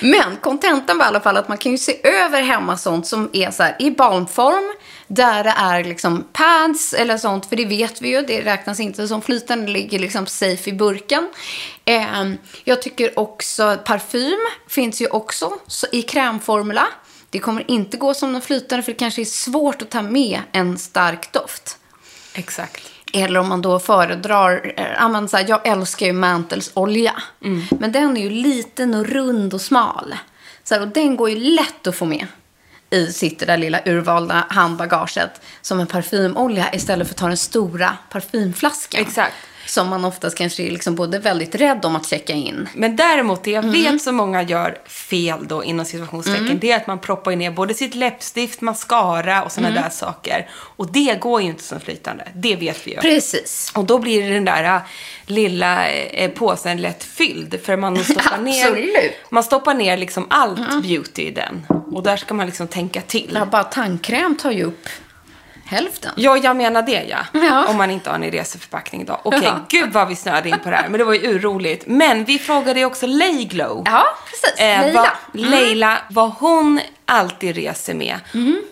Men 0.00 0.36
kontentan 0.36 0.98
var 0.98 1.04
i 1.04 1.08
alla 1.08 1.20
fall 1.20 1.36
att 1.36 1.48
man 1.48 1.58
kan 1.58 1.72
ju 1.72 1.78
se 1.78 2.06
över 2.06 2.42
hemma 2.42 2.76
sånt 2.76 3.06
som 3.06 3.30
är 3.32 3.50
så 3.50 3.62
här 3.62 3.76
i 3.78 3.90
barnform, 3.90 4.74
Där 5.06 5.44
det 5.44 5.54
är 5.56 5.84
liksom 5.84 6.24
pads 6.32 6.92
eller 6.92 7.18
sånt, 7.18 7.46
för 7.46 7.56
det 7.56 7.64
vet 7.64 8.02
vi 8.02 8.08
ju, 8.08 8.22
det 8.22 8.44
räknas 8.44 8.80
inte 8.80 9.08
som 9.08 9.22
flytande, 9.22 9.66
det 9.66 9.72
ligger 9.72 9.98
liksom 9.98 10.26
safe 10.26 10.70
i 10.70 10.72
burken. 10.72 11.30
Eh, 11.84 12.32
jag 12.64 12.82
tycker 12.82 13.18
också 13.18 13.78
parfym 13.84 14.38
finns 14.68 15.02
ju 15.02 15.06
också 15.06 15.52
så 15.66 15.86
i 15.92 16.02
krämformula. 16.02 16.88
Det 17.30 17.38
kommer 17.38 17.70
inte 17.70 17.96
gå 17.96 18.14
som 18.14 18.32
någon 18.32 18.42
flytande 18.42 18.82
för 18.82 18.92
det 18.92 18.98
kanske 18.98 19.20
är 19.20 19.24
svårt 19.24 19.82
att 19.82 19.90
ta 19.90 20.02
med 20.02 20.40
en 20.52 20.78
stark 20.78 21.32
doft. 21.32 21.78
Exakt. 22.34 22.95
Eller 23.22 23.40
om 23.40 23.48
man 23.48 23.62
då 23.62 23.78
föredrar, 23.78 24.72
men 25.08 25.28
så 25.28 25.36
här, 25.36 25.44
jag 25.48 25.66
älskar 25.66 26.06
ju 26.06 26.12
Mantles 26.12 26.70
olja. 26.74 27.12
Men 27.70 27.92
den 27.92 28.16
är 28.16 28.20
ju 28.20 28.30
liten 28.30 28.94
och 28.94 29.06
rund 29.06 29.54
och 29.54 29.60
smal. 29.60 30.14
Så 30.64 30.74
här, 30.74 30.82
och 30.82 30.88
den 30.88 31.16
går 31.16 31.30
ju 31.30 31.36
lätt 31.36 31.86
att 31.86 31.96
få 31.96 32.04
med 32.04 32.26
i 32.90 33.06
sitt 33.06 33.38
där 33.38 33.56
lilla 33.56 33.80
urvalda 33.84 34.46
handbagaget 34.48 35.40
som 35.60 35.80
en 35.80 35.86
parfymolja 35.86 36.74
istället 36.74 37.06
för 37.06 37.14
att 37.14 37.18
ta 37.18 37.28
den 37.28 37.36
stora 37.36 37.96
parfymflaskan. 38.10 39.00
Exakt. 39.00 39.34
Som 39.66 39.88
man 39.88 40.04
oftast 40.04 40.38
kanske 40.38 40.62
är 40.62 40.70
liksom 40.70 40.94
både 40.94 41.18
väldigt 41.18 41.54
rädd 41.54 41.84
om 41.84 41.96
att 41.96 42.06
checka 42.08 42.32
in. 42.32 42.68
Men 42.74 42.96
däremot, 42.96 43.44
det 43.44 43.50
jag 43.50 43.64
Mm. 43.64 43.82
vet 43.92 44.02
så 44.02 44.12
många 44.12 44.42
gör 44.42 44.78
fel 44.86 45.38
då 45.48 45.64
inom 45.64 45.86
situationstecken, 45.86 46.58
det 46.60 46.70
är 46.72 46.76
att 46.76 46.86
man 46.86 46.98
proppar 46.98 47.36
ner 47.36 47.50
både 47.50 47.74
sitt 47.74 47.94
läppstift, 47.94 48.60
mascara 48.60 49.18
och 49.18 49.26
Mm. 49.26 49.50
sådana 49.50 49.82
där 49.82 49.90
saker. 49.90 50.48
Och 50.52 50.92
det 50.92 51.20
går 51.20 51.40
ju 51.42 51.46
inte 51.48 51.62
som 51.62 51.80
flytande. 51.80 52.28
Det 52.34 52.56
vet 52.56 52.86
vi 52.86 52.90
ju. 52.90 52.96
Precis. 53.00 53.72
Och 53.74 53.84
då 53.84 53.98
blir 53.98 54.30
den 54.30 54.44
där 54.44 54.64
äh, 54.76 54.80
lilla 55.26 55.88
eh, 55.88 56.30
påsen 56.30 56.80
lätt 56.80 57.04
fylld. 57.04 57.60
För 57.64 57.76
man 57.76 58.04
stoppar 58.04 58.38
ner, 58.42 58.62
Absolut. 58.66 59.12
man 59.30 59.42
stoppar 59.44 59.74
ner 59.74 59.96
liksom 59.96 60.26
allt 60.30 60.82
beauty 60.82 61.22
i 61.22 61.30
den. 61.30 61.66
Och 61.92 62.02
där 62.02 62.16
ska 62.16 62.34
man 62.34 62.46
liksom 62.46 62.68
tänka 62.68 63.00
till. 63.00 63.30
Ja, 63.34 63.46
bara 63.46 63.64
tandkräm 63.64 64.36
tar 64.36 64.50
ju 64.50 64.64
upp 64.64 64.88
hälften. 65.66 66.12
Ja, 66.16 66.36
jag 66.36 66.56
menar 66.56 66.82
det 66.82 67.04
ja. 67.08 67.18
Ja. 67.32 67.66
Om 67.66 67.76
man 67.76 67.90
inte 67.90 68.10
har 68.10 68.16
en 68.16 68.30
reseförpackning 68.30 69.04
då. 69.04 69.20
Okej, 69.24 69.40
Ja. 69.44 69.60
gud 69.68 69.92
vad 69.92 70.08
vi 70.08 70.16
snöade 70.16 70.48
in 70.48 70.58
på 70.64 70.70
det 70.70 70.76
här. 70.76 70.88
Men 70.88 70.98
det 70.98 71.04
var 71.04 71.12
ju 71.14 71.28
urroligt. 71.34 71.84
Men 71.86 72.24
vi 72.24 72.38
frågade 72.38 72.80
ju 72.80 72.86
också 72.86 73.06
Layglow. 73.06 73.82
Ja, 73.86 74.04
precis. 74.30 74.60
Eh, 74.60 74.80
Leila. 74.80 75.12
Vad, 75.32 75.42
Leila, 75.50 75.98
vad 76.10 76.30
hon 76.30 76.80
alltid 77.06 77.56
reser 77.56 77.94
med. 77.94 78.18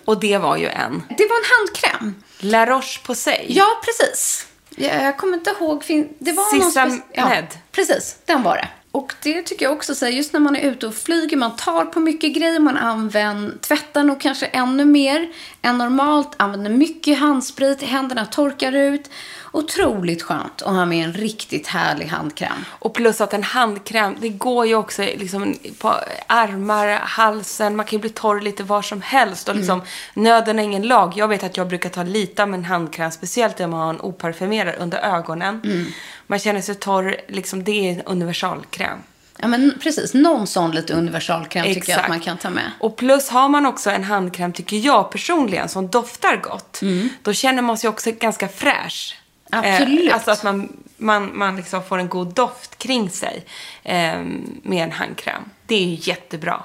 Och 0.04 0.20
det 0.20 0.38
var 0.38 0.56
ju 0.56 0.66
en 0.68 1.02
Det 1.18 1.26
var 1.28 1.36
en 1.36 1.44
handkräm. 1.58 2.14
La 2.38 2.66
Roche-Posay. 2.66 3.44
Ja, 3.48 3.66
precis. 3.84 4.46
Jag, 4.76 5.02
jag 5.02 5.16
kommer 5.16 5.34
inte 5.36 5.50
ihåg. 5.60 5.84
Det 6.18 6.32
var 6.32 6.54
någon 6.58 6.64
Sisam 6.70 6.90
speci- 6.90 7.02
ja. 7.12 7.30
Precis, 7.72 8.16
den 8.24 8.42
var 8.42 8.56
det. 8.56 8.68
Och 8.94 9.14
det 9.22 9.42
tycker 9.42 9.64
jag 9.64 9.72
också, 9.72 9.94
så 9.94 10.04
här, 10.04 10.12
just 10.12 10.32
när 10.32 10.40
man 10.40 10.56
är 10.56 10.70
ute 10.70 10.86
och 10.86 10.94
flyger, 10.94 11.36
man 11.36 11.56
tar 11.56 11.84
på 11.84 12.00
mycket 12.00 12.34
grejer, 12.34 12.60
man 12.60 12.76
använder, 12.76 13.58
tvättar 13.58 14.04
nog 14.04 14.20
kanske 14.20 14.46
ännu 14.46 14.84
mer 14.84 15.28
än 15.62 15.78
normalt, 15.78 16.34
använder 16.36 16.70
mycket 16.70 17.18
handsprit, 17.18 17.82
händerna 17.82 18.26
torkar 18.26 18.72
ut. 18.72 19.10
Otroligt 19.54 20.22
skönt 20.22 20.62
att 20.62 20.74
ha 20.74 20.84
med 20.84 21.04
en 21.04 21.12
riktigt 21.12 21.66
härlig 21.66 22.06
handkräm. 22.06 22.64
Och 22.68 22.94
plus 22.94 23.20
att 23.20 23.34
en 23.34 23.42
handkräm, 23.42 24.16
det 24.20 24.28
går 24.28 24.66
ju 24.66 24.74
också 24.74 25.02
liksom 25.02 25.54
på 25.78 25.94
armar, 26.26 26.88
halsen, 26.88 27.76
man 27.76 27.86
kan 27.86 27.96
ju 27.96 28.00
bli 28.00 28.10
torr 28.10 28.40
lite 28.40 28.62
var 28.62 28.82
som 28.82 29.02
helst. 29.02 29.48
Och 29.48 29.56
liksom, 29.56 29.82
nöden 30.14 30.58
är 30.58 30.62
ingen 30.62 30.82
lag. 30.82 31.12
Jag 31.16 31.28
vet 31.28 31.44
att 31.44 31.56
jag 31.56 31.68
brukar 31.68 31.90
ta 31.90 32.02
lite 32.02 32.42
av 32.42 32.54
en 32.54 32.64
handkräm, 32.64 33.10
speciellt 33.10 33.60
om 33.60 33.70
man 33.70 33.80
har 33.80 33.90
en 33.90 34.00
oparfymerad 34.00 34.74
under 34.78 34.98
ögonen. 34.98 35.86
Man 36.26 36.38
känner 36.38 36.60
sig 36.60 36.74
torr, 36.74 37.16
liksom, 37.28 37.64
det 37.64 37.88
är 37.88 37.92
en 37.92 38.02
universalkräm. 38.02 38.98
Ja, 39.38 39.48
men 39.48 39.74
precis. 39.82 40.14
Någon 40.14 40.46
sån 40.46 40.70
lite 40.70 40.94
universalkräm 40.94 41.64
tycker 41.64 41.92
jag 41.92 42.00
att 42.00 42.08
man 42.08 42.20
kan 42.20 42.36
ta 42.36 42.50
med. 42.50 42.70
Och 42.78 42.96
plus 42.96 43.28
har 43.28 43.48
man 43.48 43.66
också 43.66 43.90
en 43.90 44.04
handkräm, 44.04 44.52
tycker 44.52 44.76
jag 44.76 45.10
personligen, 45.10 45.68
som 45.68 45.88
doftar 45.88 46.36
gott. 46.36 46.80
Då 47.22 47.32
känner 47.32 47.62
man 47.62 47.78
sig 47.78 47.90
också 47.90 48.10
ganska 48.20 48.48
fräsch. 48.48 49.20
Absolut. 49.58 50.08
Eh, 50.08 50.14
alltså 50.14 50.30
att 50.30 50.42
man, 50.42 50.76
man, 50.96 51.38
man 51.38 51.56
liksom 51.56 51.84
får 51.84 51.98
en 51.98 52.08
god 52.08 52.34
doft 52.34 52.78
kring 52.78 53.10
sig 53.10 53.44
eh, 53.82 54.20
med 54.62 54.84
en 54.84 54.92
handkräm. 54.92 55.42
Det 55.66 55.74
är 55.74 55.86
ju 55.86 56.10
jättebra. 56.10 56.62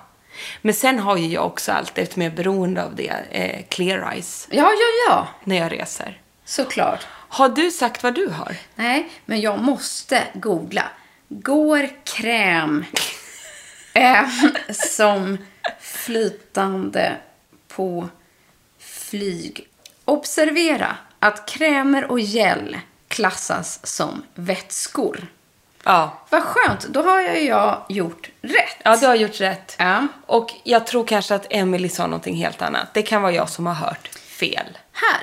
Men 0.62 0.74
sen 0.74 1.00
har 1.00 1.18
ju 1.18 1.28
jag 1.28 1.46
också 1.46 1.72
alltid, 1.72 2.02
eftersom 2.04 2.22
jag 2.22 2.32
är 2.32 2.36
beroende 2.38 2.84
av 2.84 2.96
det, 2.96 3.14
eh, 3.32 3.66
Clear 3.70 4.12
Eyes 4.14 4.48
Ja, 4.52 4.64
ja, 4.72 5.10
ja. 5.10 5.28
när 5.44 5.56
jag 5.56 5.72
reser. 5.72 6.22
Såklart. 6.46 7.08
Har 7.12 7.50
du 7.50 7.72
sagt 7.72 8.04
vad 8.04 8.16
du 8.16 8.28
har? 8.28 8.56
Nej, 8.76 9.10
men 9.26 9.42
jag 9.42 9.60
måste 9.60 10.24
googla. 10.34 10.84
Går 11.28 11.90
kräm 12.04 12.86
eh, 13.94 14.26
som 14.74 15.38
flytande 15.80 17.18
på 17.68 18.10
flyg. 18.80 19.68
Observera 20.06 20.98
att 21.20 21.50
krämer 21.50 22.12
och 22.12 22.20
gel 22.20 22.78
klassas 23.08 23.80
som 23.84 24.24
vätskor. 24.36 25.28
Ja. 25.84 26.18
Vad 26.30 26.44
skönt, 26.44 26.88
då 26.88 27.02
har 27.02 27.22
jag, 27.22 27.44
jag 27.44 27.86
gjort 27.90 28.30
rätt. 28.42 28.78
Ja, 28.84 28.98
du 28.98 29.08
har 29.08 29.16
gjort 29.16 29.42
rätt. 29.42 29.76
Ja. 29.80 30.08
Och 30.26 30.54
jag 30.64 30.88
tror 30.88 31.06
kanske 31.06 31.36
att 31.36 31.46
Emily 31.50 31.90
sa 31.90 32.08
någonting 32.08 32.36
helt 32.36 32.62
annat. 32.62 32.94
Det 32.94 33.02
kan 33.02 33.22
vara 33.22 33.32
jag 33.32 33.50
som 33.50 33.68
har 33.68 33.74
hört 33.74 34.08
fel. 34.08 34.78
Här. 34.92 35.22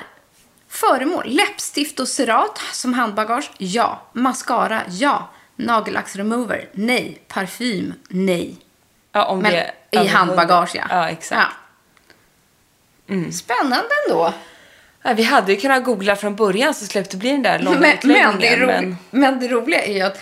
Föremål. 0.67 1.23
Läppstift 1.25 1.99
och 1.99 2.07
cerat 2.07 2.61
som 2.73 2.93
handbagage. 2.93 3.51
Ja. 3.57 4.01
Mascara. 4.13 4.81
Ja. 4.89 5.29
Nagellacksremover. 5.55 6.69
Nej. 6.71 7.21
Parfym. 7.27 7.93
Nej. 8.09 8.55
Ja, 9.11 9.25
om 9.25 9.39
Men 9.39 9.51
det 9.51 9.71
i 9.91 10.07
handbagage, 10.07 10.75
ja. 10.75 10.83
Ja, 10.89 11.09
exakt. 11.09 11.55
Mm. 13.09 13.25
Ja. 13.25 13.31
Spännande 13.31 13.89
ändå. 14.07 14.33
Ja, 15.03 15.13
vi 15.13 15.23
hade 15.23 15.53
ju 15.53 15.59
kunnat 15.59 15.83
googla 15.83 16.15
från 16.15 16.35
början 16.35 16.73
så 16.73 16.85
släppte 16.85 17.15
det 17.15 17.19
bli 17.19 17.31
den 17.31 17.43
där 17.43 17.59
långa 17.59 17.79
Men, 17.79 17.97
men, 18.03 18.39
det 18.39 18.55
ro- 18.55 18.67
men... 18.67 18.97
men 19.11 19.39
det 19.39 19.47
roliga 19.47 19.81
är 19.83 19.93
ju 19.93 20.01
att 20.01 20.19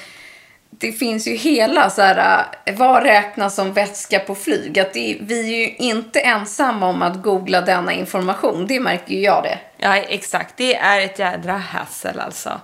det 0.70 0.92
finns 0.92 1.28
ju 1.28 1.36
hela 1.36 1.90
så 1.90 2.02
här, 2.02 2.46
äh, 2.66 2.76
vad 2.76 3.04
räknas 3.04 3.56
som 3.56 3.74
vätska 3.74 4.20
på 4.20 4.36
flyg? 4.36 4.80
Att 4.80 4.94
det 4.94 5.18
vi 5.22 5.40
är 5.40 5.58
ju 5.60 5.76
inte 5.76 6.20
ensamma 6.20 6.88
om 6.88 7.02
att 7.02 7.24
googla 7.24 7.62
denna 7.62 7.94
information. 7.94 8.68
Det 8.68 8.80
märker 8.80 9.14
ju 9.14 9.22
jag 9.22 9.44
det. 9.44 9.58
Ja, 9.78 9.96
exakt. 9.96 10.58
Det 10.58 10.76
är 10.76 11.00
ett 11.00 11.20
jädra 11.20 11.54
hassel 11.54 12.20
alltså. 12.20 12.62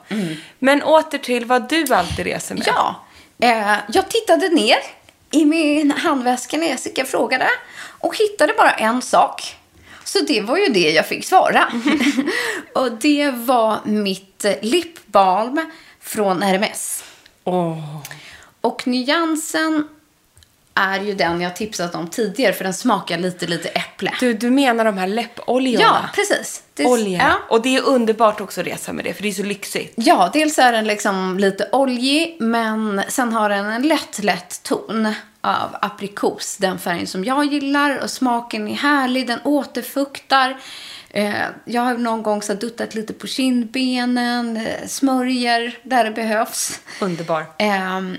Men 0.59 0.83
åter 0.83 1.17
till 1.17 1.45
vad 1.45 1.69
du 1.69 1.85
alltid 1.93 2.25
reser 2.25 2.55
med. 2.55 2.67
Ja, 2.67 2.95
eh, 3.39 3.75
jag 3.87 4.09
tittade 4.09 4.49
ner 4.49 4.77
i 5.31 5.45
min 5.45 5.91
handväska 5.91 6.57
när 6.57 6.67
Jessica 6.67 7.05
frågade 7.05 7.47
och 7.99 8.17
hittade 8.17 8.53
bara 8.57 8.71
en 8.71 9.01
sak. 9.01 9.55
Så 10.11 10.19
det 10.19 10.41
var 10.41 10.57
ju 10.57 10.67
det 10.67 10.91
jag 10.91 11.07
fick 11.07 11.25
svara. 11.25 11.71
och 12.75 12.91
det 12.91 13.31
var 13.31 13.79
mitt 13.85 14.45
lipbalm 14.61 15.71
från 16.01 16.41
Hermes. 16.41 17.03
Åh. 17.43 17.97
Och 18.61 18.87
nyansen 18.87 19.87
är 20.73 21.01
ju 21.01 21.13
den 21.13 21.41
jag 21.41 21.55
tipsat 21.55 21.95
om 21.95 22.07
tidigare 22.07 22.53
för 22.53 22.63
den 22.63 22.73
smakar 22.73 23.17
lite, 23.17 23.47
lite 23.47 23.69
äpple. 23.69 24.13
Du, 24.19 24.33
du 24.33 24.49
menar 24.49 24.85
de 24.85 24.97
här 24.97 25.07
ja, 25.07 25.13
läppoljorna? 25.13 26.09
precis. 26.15 26.63
Det, 26.73 26.85
Olja. 26.85 27.17
Ja. 27.19 27.55
Och 27.55 27.61
det 27.61 27.75
är 27.75 27.81
underbart 27.85 28.41
också 28.41 28.61
att 28.61 28.67
resa 28.67 28.93
med 28.93 29.05
det, 29.05 29.13
för 29.13 29.23
det 29.23 29.29
är 29.29 29.33
så 29.33 29.43
lyxigt. 29.43 29.93
Ja, 29.95 30.29
dels 30.33 30.59
är 30.59 30.71
den 30.71 30.87
liksom 30.87 31.39
lite 31.39 31.69
oljig, 31.71 32.37
men 32.39 33.03
sen 33.07 33.33
har 33.33 33.49
den 33.49 33.65
en 33.65 33.87
lätt, 33.87 34.23
lätt 34.23 34.63
ton 34.63 35.13
av 35.41 35.75
aprikos. 35.81 36.57
Den 36.57 36.79
färgen 36.79 37.07
som 37.07 37.23
jag 37.25 37.45
gillar 37.45 38.03
och 38.03 38.09
smaken 38.09 38.67
är 38.67 38.75
härlig, 38.75 39.27
den 39.27 39.39
återfuktar. 39.43 40.59
Eh, 41.09 41.33
jag 41.65 41.81
har 41.81 41.97
någon 41.97 42.23
gång 42.23 42.41
så 42.41 42.53
duttat 42.53 42.95
lite 42.95 43.13
på 43.13 43.27
kindbenen, 43.27 44.57
eh, 44.57 44.87
smörjer 44.87 45.77
där 45.83 46.03
det 46.03 46.11
behövs. 46.11 46.79
Underbar. 47.01 47.45
Eh, 47.57 47.67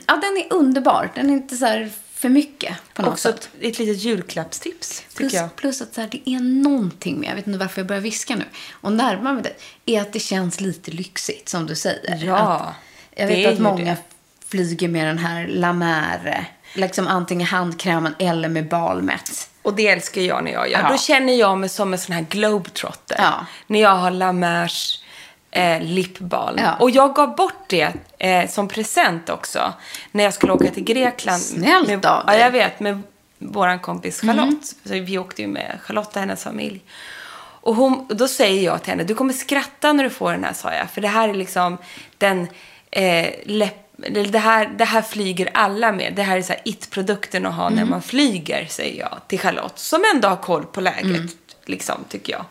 ja, 0.07 0.17
den 0.17 0.37
är 0.37 0.47
underbar. 0.51 1.11
Den 1.15 1.31
är 1.31 1.35
inte 1.35 1.57
så 1.57 1.89
för 2.23 2.29
mycket 2.29 2.77
på 2.95 3.03
något 3.03 3.13
Också 3.13 3.29
sätt. 3.33 3.49
ett, 3.61 3.65
ett 3.65 3.79
litet 3.79 4.03
julklappstips, 4.03 4.99
tycker 5.01 5.17
Plus, 5.17 5.33
jag. 5.33 5.57
plus 5.57 5.83
att 5.83 5.95
så 5.95 6.01
här, 6.01 6.09
det 6.13 6.31
är 6.31 6.41
någonting 6.41 7.21
med, 7.21 7.29
jag 7.31 7.35
vet 7.35 7.47
inte 7.47 7.59
varför 7.59 7.81
jag 7.81 7.89
börjar 7.89 8.03
viska 8.03 8.37
nu, 8.37 8.45
och 8.73 8.93
närmar 8.93 9.33
mig 9.33 9.43
det, 9.43 9.93
är 9.95 10.01
att 10.01 10.13
det 10.13 10.19
känns 10.21 10.61
lite 10.61 10.91
lyxigt, 10.91 11.49
som 11.49 11.67
du 11.67 11.75
säger. 11.75 12.25
Ja, 12.25 12.37
att, 12.37 12.75
jag 13.17 13.27
vet 13.27 13.53
att 13.53 13.59
många 13.59 13.85
det. 13.85 13.97
flyger 14.49 14.89
med 14.89 15.07
den 15.07 15.19
här 15.19 15.47
La 15.49 15.73
Mer, 15.73 16.49
liksom 16.75 17.09
antingen 17.09 17.47
handkrämen 17.47 18.15
eller 18.19 18.49
med 18.49 18.69
balmet. 18.69 19.49
Och 19.63 19.75
det 19.75 19.89
älskar 19.89 20.21
jag 20.21 20.45
när 20.45 20.53
jag 20.53 20.71
gör. 20.71 20.81
Ja. 20.83 20.89
Då 20.89 20.99
känner 20.99 21.33
jag 21.33 21.59
mig 21.59 21.69
som 21.69 21.93
en 21.93 21.99
sån 21.99 22.15
här 22.15 22.27
globetrotter. 22.31 23.17
Ja. 23.19 23.47
När 23.67 23.81
jag 23.81 23.97
har 23.97 24.11
La 24.11 24.33
Mers 24.33 25.03
eh, 25.51 25.83
lipbalm. 25.83 26.59
Ja. 26.59 26.75
Och 26.75 26.91
jag 26.91 27.15
gav 27.15 27.37
bort 27.37 27.65
det 27.67 27.93
eh, 28.19 28.49
som 28.49 28.69
present 28.69 29.29
också. 29.29 29.73
När 30.11 30.25
jag 30.25 30.35
skulle 30.35 30.53
åka 30.53 30.71
till 30.71 30.85
Grekland. 30.85 31.43
Snällt 31.43 31.89
med, 31.89 32.07
av 32.07 32.27
dig. 32.27 32.39
Ja, 32.39 32.45
jag 32.45 32.51
vet. 32.51 32.81
Med 32.81 33.03
vår 33.39 33.83
kompis 33.83 34.21
Charlotte. 34.21 34.67
Så 34.85 34.95
vi 34.95 35.19
åkte 35.19 35.43
ju 35.43 35.49
med 35.49 35.79
Charlotte 35.83 36.15
och 36.15 36.21
hennes 36.21 36.45
familj. 36.45 36.81
Och 37.65 37.75
hon, 37.75 38.07
då 38.11 38.29
säger 38.29 38.65
jag 38.65 38.83
till 38.83 38.91
henne, 38.91 39.05
du 39.05 39.15
kommer 39.15 39.33
skratta 39.33 39.93
när 39.93 40.05
du 40.05 40.11
får 40.11 40.33
den 40.33 40.45
här, 40.45 40.53
sa 40.53 40.75
jag. 40.75 40.91
För 40.91 41.01
det 41.01 41.09
här 41.09 41.29
är 41.29 41.35
liksom 41.35 41.79
den 42.19 42.49
eh, 42.91 43.29
läpp 43.45 43.92
det 44.11 44.39
här, 44.39 44.67
det 44.79 44.85
här 44.85 45.03
flyger 45.03 45.51
alla 45.55 45.93
med. 45.93 46.13
Det 46.17 46.23
här 46.23 46.37
är 46.37 46.43
så 46.43 46.55
it-produkten 46.65 47.47
att 47.47 47.55
ha 47.55 47.67
Mm. 47.67 47.79
när 47.79 47.85
man 47.85 48.03
flyger, 48.03 48.67
säger 48.71 49.01
jag 49.01 49.19
till 49.29 49.39
Charlotte. 49.41 49.79
Som 49.79 50.05
ändå 50.15 50.29
har 50.29 50.37
koll 50.37 50.65
på 50.65 50.81
läget, 50.81 51.05
Mm. 51.05 51.29
liksom, 51.65 52.05
tycker 52.09 52.33
jag. 52.33 52.45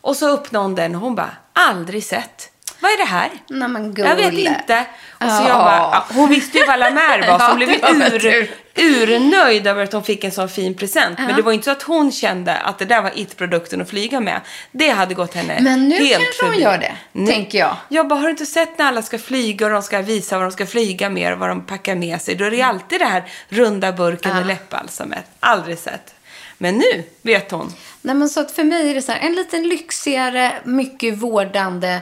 Och 0.00 0.16
så 0.16 0.34
öppnade 0.34 0.64
hon 0.64 0.74
den 0.74 0.94
och 0.94 1.00
hon 1.00 1.14
bara, 1.14 1.30
aldrig 1.52 2.04
sett. 2.04 2.50
Vad 2.80 2.90
är 2.92 2.96
det 2.98 3.04
här? 3.04 3.30
Nej 3.48 3.92
Jag 3.96 4.16
vet 4.16 4.32
inte. 4.34 4.84
Och 5.10 5.22
så 5.22 5.42
Ja. 5.42 5.48
jag 5.48 5.58
bara, 5.58 6.04
hon 6.14 6.28
visste 6.28 6.58
ju 6.58 6.66
vad 6.66 6.78
La 6.78 6.90
Mer 6.90 7.26
var, 7.30 7.38
så 7.38 7.44
hon 7.46 7.56
blev 7.56 7.68
väl 7.80 8.24
ur, 8.24 8.50
urnöjd 8.78 9.66
över 9.66 9.84
att 9.84 9.92
hon 9.92 10.02
fick 10.02 10.24
en 10.24 10.30
sån 10.30 10.48
fin 10.48 10.74
present. 10.74 11.18
Men 11.18 11.36
det 11.36 11.42
var 11.42 11.52
inte 11.52 11.64
så 11.64 11.70
att 11.70 11.82
hon 11.82 12.12
kände 12.12 12.56
att 12.56 12.78
det 12.78 12.84
där 12.84 13.02
var 13.02 13.12
it-produkten 13.14 13.80
att 13.80 13.90
flyga 13.90 14.20
med. 14.20 14.40
Det 14.72 14.88
hade 14.90 15.14
gått 15.14 15.34
henne 15.34 15.58
Men 15.60 15.88
nu 15.88 15.96
kanske 15.98 16.44
hon 16.44 16.50
förbi. 16.50 16.62
gör 16.62 16.78
det, 16.78 17.26
tänker 17.26 17.58
jag. 17.58 17.76
Jag 17.88 18.08
bara, 18.08 18.18
har 18.18 18.24
du 18.24 18.30
inte 18.30 18.46
sett 18.46 18.78
när 18.78 18.86
alla 18.86 19.02
ska 19.02 19.18
flyga 19.18 19.66
och 19.66 19.72
de 19.72 19.82
ska 19.82 20.02
visa 20.02 20.36
vad 20.38 20.46
de 20.46 20.52
ska 20.52 20.66
flyga 20.66 21.10
med 21.10 21.32
och 21.32 21.38
vad 21.38 21.48
de 21.48 21.60
packar 21.60 21.94
med 21.94 22.20
sig? 22.22 22.34
Då 22.34 22.44
är 22.44 22.50
det 22.50 22.62
alltid 22.62 23.00
det 23.00 23.06
här 23.06 23.24
runda 23.48 23.92
burken 23.92 24.36
med 24.36 24.46
läppbalsamet. 24.46 25.24
Aldrig 25.40 25.78
sett. 25.78 26.14
Men 26.58 26.74
nu 26.78 27.04
vet 27.22 27.50
hon. 27.50 27.72
Nej, 28.02 28.14
men 28.14 28.28
så 28.28 28.40
att 28.40 28.50
för 28.50 28.64
mig 28.64 28.90
är 28.90 28.94
det 28.94 29.02
så 29.02 29.12
här, 29.12 29.20
en 29.20 29.34
lite 29.34 29.56
lyxigare, 29.56 30.52
mycket 30.64 31.18
vårdande 31.18 32.00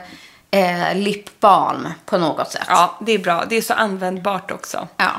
eh, 0.51 0.95
lipbalm 0.95 1.87
på 2.05 2.17
något 2.17 2.51
sätt. 2.51 2.65
Ja, 2.67 2.97
det 3.01 3.11
är 3.11 3.19
bra. 3.19 3.45
Det 3.49 3.55
är 3.57 3.61
så 3.61 3.73
användbart 3.73 4.51
också. 4.51 4.87
Ja. 4.97 5.11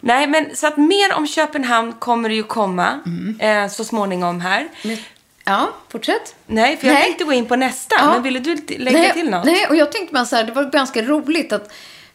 Nej, 0.00 0.26
men 0.26 0.56
så 0.56 0.66
att 0.66 0.76
mer 0.76 1.14
om 1.14 1.26
Köpenhamn 1.26 1.92
kommer 1.92 2.28
det 2.28 2.34
ju 2.34 2.42
komma 2.42 3.00
eh, 3.38 3.68
så 3.68 3.84
småningom 3.84 4.40
här. 4.40 4.68
Men- 4.82 4.96
ja, 5.44 5.68
fortsätt. 5.88 6.34
Nej, 6.46 6.76
för 6.76 6.86
jag 6.86 6.94
Nej. 6.94 7.02
tänkte 7.02 7.24
gå 7.24 7.32
in 7.32 7.46
på 7.46 7.56
nästa. 7.56 7.96
Ja. 7.98 8.12
Men 8.12 8.22
ville 8.22 8.38
du 8.38 8.54
lägga 8.78 8.98
nej, 8.98 9.12
till 9.12 9.30
något? 9.30 9.44
Nej, 9.44 9.66
och 9.66 9.76
jag 9.76 9.92
tänkte 9.92 10.14
bara 10.14 10.26
så 10.26 10.36
här, 10.36 10.44
det 10.44 10.52
var 10.52 10.64
ganska 10.64 11.02
roligt 11.02 11.52
att 11.52 11.72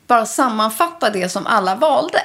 bara 0.08 0.26
sammanfatta 0.26 1.10
det 1.10 1.30
som 1.30 1.48
alla 1.48 1.76
valde 1.76 2.22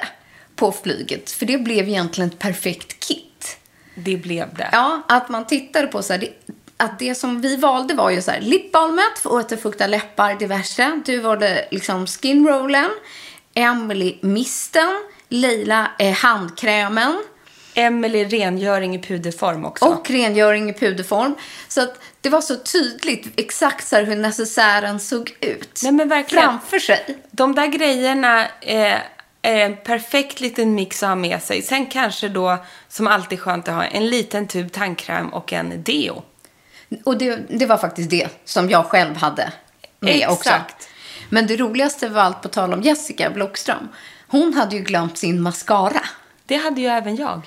på 0.55 0.71
flyget. 0.71 1.31
För 1.31 1.45
det 1.45 1.57
blev 1.57 1.89
egentligen 1.89 2.29
ett 2.29 2.39
perfekt 2.39 2.99
kit. 2.99 3.57
Det 3.95 4.17
blev 4.17 4.53
det. 4.53 4.69
Ja, 4.71 5.01
att 5.07 5.29
man 5.29 5.47
tittade 5.47 5.87
på 5.87 6.03
så 6.03 6.13
här, 6.13 6.19
det, 6.19 6.29
att 6.77 6.99
det 6.99 7.15
som 7.15 7.41
vi 7.41 7.55
valde 7.55 7.93
var 7.93 8.09
ju 8.09 8.21
så 8.21 8.31
här, 8.31 8.41
lipbalmet 8.41 9.19
för 9.19 9.33
återfukta 9.33 9.87
läppar, 9.87 10.35
diverse. 10.35 11.01
Du 11.05 11.19
valde 11.19 11.67
liksom 11.71 12.07
skinrollen, 12.07 12.89
Emily 13.53 14.17
misten, 14.21 15.03
Leila 15.29 15.91
eh, 15.99 16.13
handkrämen 16.13 17.23
Emily 17.73 18.25
rengöring 18.25 18.95
i 18.95 19.01
puderform 19.01 19.65
också. 19.65 19.85
och 19.85 20.09
rengöring 20.09 20.69
i 20.69 20.73
puderform. 20.73 21.35
Så 21.67 21.81
att 21.81 22.01
det 22.21 22.29
var 22.29 22.41
så 22.41 22.55
tydligt 22.55 23.39
exakt 23.39 23.87
så 23.87 23.95
hur 23.95 24.15
necessären 24.15 24.99
såg 24.99 25.37
ut. 25.41 25.79
Nej, 25.83 25.91
men 25.91 26.09
verkligen. 26.09 26.43
Framför 26.43 26.79
sig. 26.79 27.17
De 27.31 27.55
där 27.55 27.67
grejerna 27.67 28.47
är 28.61 29.03
en 29.41 29.77
perfekt 29.77 30.39
liten 30.39 30.75
mix 30.75 31.03
att 31.03 31.09
ha 31.09 31.15
med 31.15 31.43
sig. 31.43 31.61
Sen 31.61 31.85
kanske 31.85 32.29
då, 32.29 32.57
som 32.87 33.07
alltid 33.07 33.39
skönt 33.39 33.67
att 33.67 33.75
ha, 33.75 33.83
en 33.83 34.07
liten 34.07 34.47
tub 34.47 34.71
tandkräm 34.71 35.29
och 35.29 35.53
en 35.53 35.83
deo. 35.83 36.23
Och 37.03 37.17
det, 37.17 37.39
det 37.49 37.65
var 37.65 37.77
faktiskt 37.77 38.09
det 38.09 38.27
som 38.45 38.69
jag 38.69 38.85
själv 38.85 39.15
hade 39.15 39.51
med 39.99 40.15
Exakt. 40.15 40.31
också. 40.31 40.53
Men 41.29 41.47
det 41.47 41.57
roligaste 41.57 42.09
var 42.09 42.21
allt 42.21 42.41
på 42.41 42.47
tal 42.47 42.73
om 42.73 42.81
Jessica 42.81 43.29
Blockström. 43.29 43.87
Hon 44.29 44.53
hade 44.53 44.75
ju 44.75 44.81
glömt 44.81 45.17
sin 45.17 45.41
mascara. 45.41 46.01
Det 46.45 46.55
hade 46.55 46.81
ju 46.81 46.87
även 46.87 47.15
jag. 47.15 47.41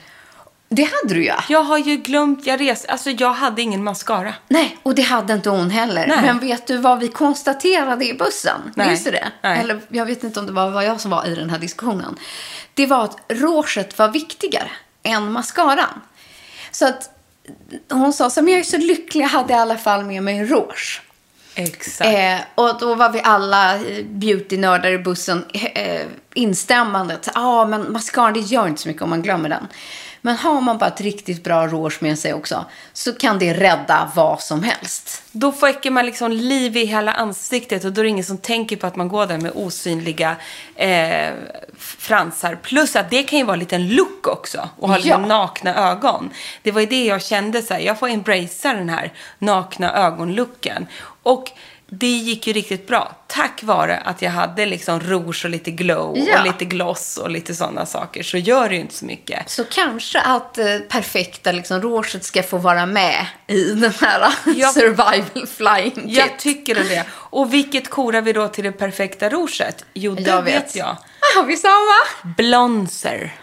Det 0.68 0.82
hade 0.82 1.14
du 1.14 1.24
ja. 1.24 1.44
Jag 1.48 1.62
har 1.62 1.78
ju 1.78 1.96
glömt, 1.96 2.46
jag 2.46 2.60
res, 2.60 2.84
alltså 2.84 3.10
jag 3.10 3.32
hade 3.32 3.62
ingen 3.62 3.84
mascara. 3.84 4.34
Nej, 4.48 4.78
och 4.82 4.94
det 4.94 5.02
hade 5.02 5.32
inte 5.32 5.50
hon 5.50 5.70
heller. 5.70 6.06
Nej. 6.06 6.22
Men 6.22 6.38
vet 6.38 6.66
du 6.66 6.76
vad 6.76 6.98
vi 6.98 7.08
konstaterade 7.08 8.04
i 8.08 8.14
bussen? 8.14 8.60
Nej. 8.74 8.88
Minns 8.88 9.04
du 9.04 9.10
det? 9.10 9.28
Nej. 9.42 9.60
Eller 9.60 9.80
jag 9.88 10.06
vet 10.06 10.24
inte 10.24 10.40
om 10.40 10.46
det 10.46 10.52
var 10.52 10.70
vad 10.70 10.84
jag 10.84 11.00
som 11.00 11.10
var 11.10 11.26
i 11.26 11.34
den 11.34 11.50
här 11.50 11.58
diskussionen. 11.58 12.18
Det 12.74 12.86
var 12.86 13.04
att 13.04 13.18
rouget 13.28 13.98
var 13.98 14.08
viktigare 14.08 14.70
än 15.02 15.32
mascaran. 15.32 16.00
Så 16.70 16.86
att 16.86 17.10
hon 17.90 18.12
sa 18.12 18.30
så 18.30 18.42
men 18.42 18.52
jag 18.52 18.60
är 18.60 18.64
så 18.64 18.76
lycklig, 18.78 19.22
jag 19.22 19.28
hade 19.28 19.52
i 19.52 19.56
alla 19.56 19.78
fall 19.78 20.04
med 20.04 20.22
mig 20.22 20.44
rouge. 20.44 21.02
Exakt. 21.54 22.10
Eh, 22.10 22.38
och 22.54 22.78
då 22.80 22.94
var 22.94 23.10
vi 23.10 23.20
alla 23.24 23.78
beautynördar 24.04 24.90
i 24.90 24.98
bussen 24.98 25.44
eh, 25.74 26.00
instämmandet. 26.34 27.28
Ja, 27.34 27.40
ah, 27.40 27.64
men 27.66 27.92
mascaran 27.92 28.32
det 28.32 28.40
gör 28.40 28.68
inte 28.68 28.82
så 28.82 28.88
mycket 28.88 29.02
om 29.02 29.10
man 29.10 29.22
glömmer 29.22 29.48
den. 29.48 29.66
Men 30.24 30.36
har 30.36 30.60
man 30.60 30.78
bara 30.78 30.90
ett 30.90 31.00
riktigt 31.00 31.44
bra 31.44 31.66
rouge 31.66 31.98
med 32.02 32.18
sig 32.18 32.34
också 32.34 32.64
så 32.92 33.12
kan 33.12 33.38
det 33.38 33.54
rädda 33.54 34.12
vad 34.14 34.40
som 34.40 34.62
helst. 34.62 35.22
Då 35.32 35.50
väcker 35.50 35.90
man 35.90 36.06
liksom 36.06 36.32
liv 36.32 36.76
i 36.76 36.84
hela 36.84 37.12
ansiktet 37.12 37.84
och 37.84 37.92
då 37.92 38.00
är 38.00 38.02
det 38.02 38.08
ingen 38.08 38.24
som 38.24 38.38
tänker 38.38 38.76
på 38.76 38.86
att 38.86 38.96
man 38.96 39.08
går 39.08 39.26
där 39.26 39.38
med 39.38 39.52
osynliga 39.54 40.36
eh, 40.74 41.30
fransar. 41.78 42.54
Plus 42.62 42.96
att 42.96 43.10
det 43.10 43.22
kan 43.22 43.38
ju 43.38 43.44
vara 43.44 43.54
en 43.54 43.60
liten 43.60 43.88
look 43.88 44.26
också 44.26 44.68
och 44.78 44.88
ha 44.88 44.98
Ja. 44.98 45.18
nakna 45.18 45.90
ögon. 45.90 46.30
Det 46.62 46.72
var 46.72 46.80
ju 46.80 46.86
det 46.86 47.04
jag 47.04 47.22
kände 47.22 47.62
så 47.62 47.74
här, 47.74 47.80
jag 47.80 47.98
får 47.98 48.08
embracea 48.08 48.72
den 48.72 48.88
här 48.88 49.12
nakna 49.38 49.94
ögonlooken. 49.94 50.86
Och 51.22 51.50
det 51.94 52.06
gick 52.06 52.46
ju 52.46 52.52
riktigt 52.52 52.86
bra. 52.86 53.16
Tack 53.26 53.62
vare 53.62 53.96
att 53.98 54.22
jag 54.22 54.30
hade 54.30 54.66
liksom 54.66 55.00
rouge 55.00 55.44
och 55.44 55.50
lite 55.50 55.70
glow 55.70 56.18
Ja. 56.18 56.38
och 56.40 56.46
lite 56.46 56.64
gloss 56.64 57.16
och 57.16 57.30
lite 57.30 57.54
sådana 57.54 57.86
saker 57.86 58.22
så 58.22 58.38
gör 58.38 58.68
det 58.68 58.74
ju 58.74 58.80
inte 58.80 58.94
så 58.94 59.04
mycket. 59.04 59.50
Så 59.50 59.64
kanske 59.64 60.20
att 60.20 60.58
eh, 60.58 60.78
perfekta 60.88 61.52
liksom, 61.52 61.80
rouget 61.82 62.24
ska 62.24 62.42
få 62.42 62.56
vara 62.58 62.86
med 62.86 63.26
i 63.46 63.64
den 63.64 63.92
här 64.00 64.34
Ja. 64.56 64.68
survival 64.68 65.46
flying 65.46 65.90
kit. 66.08 66.16
Jag 66.16 66.38
tycker 66.38 66.74
det. 66.74 67.04
Och 67.12 67.54
vilket 67.54 67.90
korar 67.90 68.20
vi 68.22 68.32
då 68.32 68.48
till 68.48 68.64
det 68.64 68.72
perfekta 68.72 69.28
rouget? 69.28 69.84
Jo, 69.94 70.14
det 70.14 70.22
Jag 70.22 70.42
vet. 70.42 70.54
vet. 70.54 70.76
jag. 70.76 70.96
Har 71.36 71.42
vi 71.44 71.56
samma? 71.56 72.34
Blonser. 72.36 73.34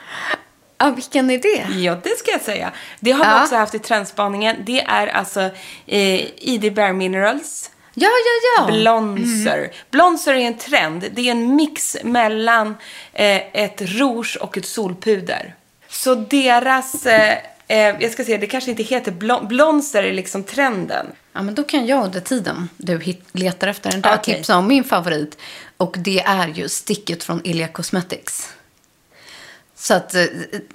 Ja, 0.80 0.90
vilken 0.90 1.30
är 1.30 1.38
det? 1.38 1.80
Ja, 1.80 1.98
det 2.04 2.18
ska 2.20 2.32
jag 2.32 2.42
säga. 2.42 2.72
Det 3.00 3.12
har 3.12 3.26
vi 3.26 3.32
Ja. 3.32 3.44
också 3.44 3.56
haft 3.56 3.76
i 3.76 3.80
trendspaningen. 3.80 4.56
Det 4.66 4.82
är 4.82 5.08
alltså 5.08 5.42
eh, 5.86 6.22
ID 6.50 6.74
Bare 6.74 6.94
Minerals. 6.94 7.72
Ja, 7.94 8.08
ja, 8.08 8.64
ja. 8.68 8.72
Blonser. 8.78 9.72
Blonser 9.92 10.34
är 10.34 10.38
en 10.40 10.58
trend. 10.58 11.06
Det 11.12 11.22
är 11.28 11.32
en 11.32 11.56
mix 11.56 11.98
mellan 12.04 12.68
eh, 13.14 13.42
ett 13.54 13.82
rouge 13.82 14.38
och 14.42 14.58
ett 14.58 14.66
solpuder. 14.66 15.56
Så 15.90 16.16
deras, 16.16 17.06
eh, 17.06 17.38
eh, 17.68 17.96
jag 18.00 18.12
ska 18.12 18.26
säga, 18.26 18.38
det 18.38 18.48
kanske 18.48 18.72
inte 18.72 18.84
heter 18.84 19.12
blon- 19.12 19.48
blonser 19.48 20.04
är 20.04 20.14
liksom 20.14 20.44
trenden. 20.44 21.06
Ja, 21.34 21.42
men 21.42 21.56
då 21.56 21.64
kan 21.64 21.86
jag 21.86 22.06
under 22.06 22.20
tiden 22.20 22.70
du 22.78 23.16
letar 23.32 23.68
efter 23.68 23.92
den 23.92 24.02
där 24.02 24.16
Okej. 24.16 24.36
tipsa 24.36 24.58
om 24.58 24.68
min 24.68 24.84
favorit. 24.84 25.38
Och 25.78 25.96
det 25.98 26.20
är 26.20 26.48
ju 26.48 26.70
sticket 26.70 27.24
från 27.24 27.42
Ilia 27.46 27.68
Cosmetics. 27.68 28.50
Så 29.80 29.94
att, 29.94 30.16
eh, 30.16 30.26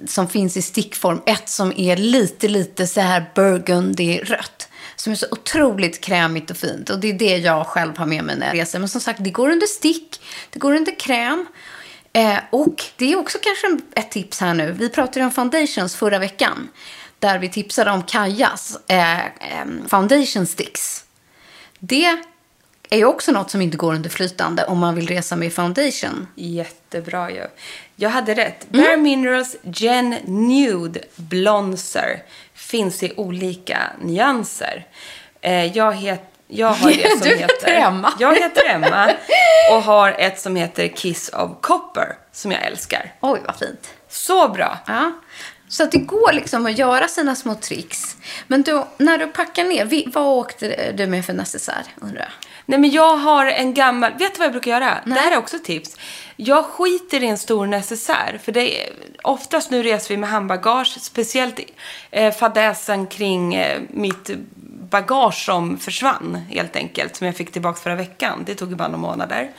som 0.06 0.28
finns 0.28 0.56
i 0.56 0.62
stickform. 0.62 1.20
Ett 1.26 1.48
som 1.48 1.72
är 1.76 1.96
lite, 1.96 2.48
lite 2.48 2.86
så 2.86 3.00
här 3.00 3.30
burgundy-rött. 3.34 4.68
Som 4.96 5.12
är 5.12 5.16
så 5.16 5.26
otroligt 5.30 6.00
krämigt 6.00 6.50
och 6.50 6.56
fint. 6.56 6.90
Och 6.90 6.98
det 6.98 7.10
är 7.10 7.12
det 7.12 7.36
jag 7.36 7.66
själv 7.66 7.98
har 7.98 8.06
med 8.06 8.24
mig 8.24 8.36
när 8.36 8.46
jag 8.46 8.56
reser. 8.56 8.78
Men 8.78 8.88
som 8.88 9.00
sagt, 9.00 9.24
det 9.24 9.30
går 9.30 9.50
under 9.50 9.66
stick. 9.66 10.20
Det 10.50 10.58
går 10.58 10.74
under 10.74 10.98
kräm. 10.98 11.46
Eh, 12.12 12.38
och 12.50 12.84
det 12.96 13.12
är 13.12 13.16
också 13.16 13.38
kanske 13.42 13.86
ett 14.00 14.10
tips 14.10 14.40
här 14.40 14.54
nu. 14.54 14.72
Vi 14.72 14.88
pratade 14.88 15.24
om 15.24 15.30
foundations 15.30 15.96
förra 15.96 16.18
veckan. 16.18 16.68
Där 17.18 17.38
vi 17.38 17.48
tipsade 17.48 17.90
om 17.90 18.02
Kajas 18.02 18.78
eh, 18.86 19.24
eh 19.24 19.28
foundation 19.88 20.46
sticks. 20.46 21.04
Det 21.78 22.22
är 22.94 22.98
ju 22.98 23.04
också 23.04 23.32
något 23.32 23.50
som 23.50 23.60
inte 23.62 23.76
går 23.76 23.94
under 23.94 24.10
flytande 24.10 24.64
om 24.64 24.78
man 24.78 24.94
vill 24.94 25.08
resa 25.08 25.36
med 25.36 25.52
foundation. 25.52 26.26
Jättebra 26.34 27.30
ju. 27.30 27.46
Jag 27.96 28.10
hade 28.10 28.34
rätt. 28.34 28.68
Bare 28.68 28.96
Minerals 28.96 29.56
Gen 29.62 30.10
Nude 30.24 31.00
Blonser 31.16 32.22
finns 32.54 33.02
i 33.02 33.12
olika 33.16 33.78
nyanser. 34.02 34.86
Eh, 35.40 35.76
jag, 35.76 35.92
het, 35.92 36.22
jag 36.48 36.68
har 36.68 36.90
det 37.02 37.10
som 37.10 37.20
Du 37.20 37.28
heter... 37.28 37.54
heter 37.54 37.72
Emma. 37.72 38.12
Jag 38.18 38.34
heter 38.34 38.68
Emma 38.68 39.10
och 39.72 39.82
har 39.82 40.10
ett 40.18 40.40
som 40.40 40.56
heter 40.56 40.88
Kiss 40.88 41.28
of 41.28 41.50
Copper 41.60 42.16
som 42.32 42.52
jag 42.52 42.62
älskar. 42.62 43.12
Oj, 43.20 43.40
vad 43.46 43.56
fint. 43.56 43.90
Så 44.08 44.48
bra. 44.48 44.78
Ja. 44.86 45.12
Så 45.68 45.82
att 45.82 45.92
det 45.92 45.98
går 45.98 46.32
liksom 46.32 46.66
att 46.66 46.78
göra 46.78 47.08
sina 47.08 47.34
små 47.36 47.54
tricks. 47.54 48.16
Men 48.46 48.62
då, 48.62 48.88
när 48.98 49.18
du 49.18 49.26
packar 49.26 49.64
ner, 49.64 50.10
vad 50.12 50.26
åkte 50.26 50.92
du 50.92 51.06
med 51.06 51.24
för 51.24 51.32
necessär, 51.32 51.82
undrar 52.00 52.20
jag? 52.20 52.30
Nej 52.66 52.78
men 52.78 52.90
jag 52.90 53.16
har 53.16 53.46
en 53.46 53.74
gammal, 53.74 54.12
vet 54.12 54.34
du 54.34 54.38
vad 54.38 54.46
jag 54.46 54.52
brukar 54.52 54.70
göra? 54.70 54.98
Det 55.04 55.12
här 55.12 55.32
är 55.32 55.36
också 55.36 55.56
ett 55.56 55.64
tips. 55.64 55.96
Jag 56.36 56.64
skiter 56.64 57.22
i 57.22 57.26
en 57.26 57.38
stor 57.38 57.66
necessär. 57.66 58.40
För 58.44 58.52
det 58.52 58.82
är, 58.82 58.92
oftast 59.22 59.70
nu 59.70 59.82
reser 59.82 60.08
vi 60.08 60.16
med 60.16 60.30
handbagage. 60.30 60.96
Speciellt 61.00 61.60
eh, 62.10 62.34
fadäsen 62.34 63.06
kring 63.06 63.54
eh, 63.54 63.80
mitt 63.90 64.30
bagage 64.90 65.44
som 65.44 65.78
försvann 65.78 66.34
helt 66.34 66.76
enkelt. 66.76 67.16
Som 67.16 67.26
jag 67.26 67.36
fick 67.36 67.52
tillbaka 67.52 67.80
förra 67.80 67.94
veckan. 67.94 68.42
Det 68.46 68.54
tog 68.54 68.70
ju 68.70 68.76
bara 68.76 68.88
några 68.88 69.00
månader. 69.00 69.50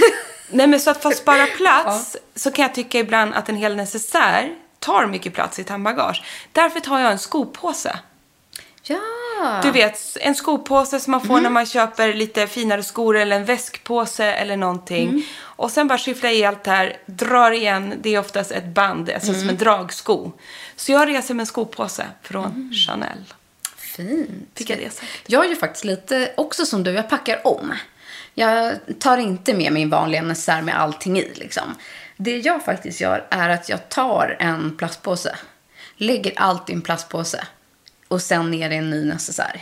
Nej 0.50 0.66
men 0.66 0.80
så 0.80 0.90
att 0.90 1.02
för 1.02 1.08
att 1.08 1.16
spara 1.16 1.46
plats 1.46 2.16
så 2.34 2.50
kan 2.50 2.62
jag 2.62 2.74
tycka 2.74 2.98
ibland 2.98 3.34
att 3.34 3.48
en 3.48 3.56
hel 3.56 3.76
necessär 3.76 4.54
tar 4.78 5.06
mycket 5.06 5.34
plats 5.34 5.58
i 5.58 5.62
ett 5.62 5.68
handbagage. 5.68 6.22
Därför 6.52 6.80
tar 6.80 6.98
jag 6.98 7.12
en 7.12 7.18
skopåse. 7.18 7.98
Ja. 8.82 9.00
Du 9.62 9.70
vet, 9.70 10.16
en 10.20 10.34
skopåse 10.34 11.00
som 11.00 11.10
man 11.10 11.20
får 11.20 11.40
när 11.40 11.50
man 11.50 11.66
köper 11.66 12.14
lite 12.14 12.46
finare 12.46 12.82
skor 12.82 13.16
eller 13.16 13.36
en 13.36 13.44
väskpåse 13.44 14.24
eller 14.24 14.56
någonting. 14.56 15.26
Och 15.40 15.70
sen 15.70 15.88
bara 15.88 15.98
skyffla 15.98 16.32
i 16.32 16.44
allt 16.44 16.64
det 16.64 16.70
här, 16.70 16.96
drar 17.06 17.50
igen, 17.50 17.94
det 18.02 18.14
är 18.14 18.18
oftast 18.18 18.50
ett 18.50 18.66
band, 18.66 19.10
alltså 19.10 19.34
som 19.34 19.48
en 19.48 19.56
dragsko. 19.56 20.32
Så 20.76 20.92
jag 20.92 21.08
reser 21.08 21.34
med 21.34 21.42
en 21.42 21.46
skopåse 21.46 22.06
från 22.22 22.72
Chanel. 22.86 23.24
Fint. 23.76 24.60
Jag 24.68 24.78
det 24.78 24.92
sagt. 24.92 25.22
Jag 25.26 25.44
är 25.44 25.48
ju 25.48 25.56
faktiskt 25.56 25.84
lite 25.84 26.32
också 26.36 26.66
som 26.66 26.84
du, 26.84 26.90
jag 26.90 27.08
packar 27.10 27.46
om. 27.46 27.72
Jag 28.34 28.74
tar 28.98 29.18
inte 29.18 29.54
med 29.54 29.72
min 29.72 29.90
vanliga 29.90 30.22
necessär 30.22 30.62
med 30.62 30.80
allting 30.80 31.18
i 31.18 31.32
liksom. 31.34 31.74
Det 32.16 32.38
jag 32.38 32.64
faktiskt 32.64 33.00
gör 33.00 33.26
är 33.30 33.48
att 33.48 33.68
jag 33.68 33.88
tar 33.88 34.36
en 34.40 34.76
plastpåse, 34.76 35.36
lägger 35.96 36.32
allt 36.36 36.70
i 36.70 36.72
en 36.72 36.82
plastpåse 36.82 37.44
och 38.08 38.22
sen 38.22 38.50
ner 38.50 38.70
i 38.70 38.76
en 38.76 38.90
ny 38.90 39.04
necessär. 39.04 39.60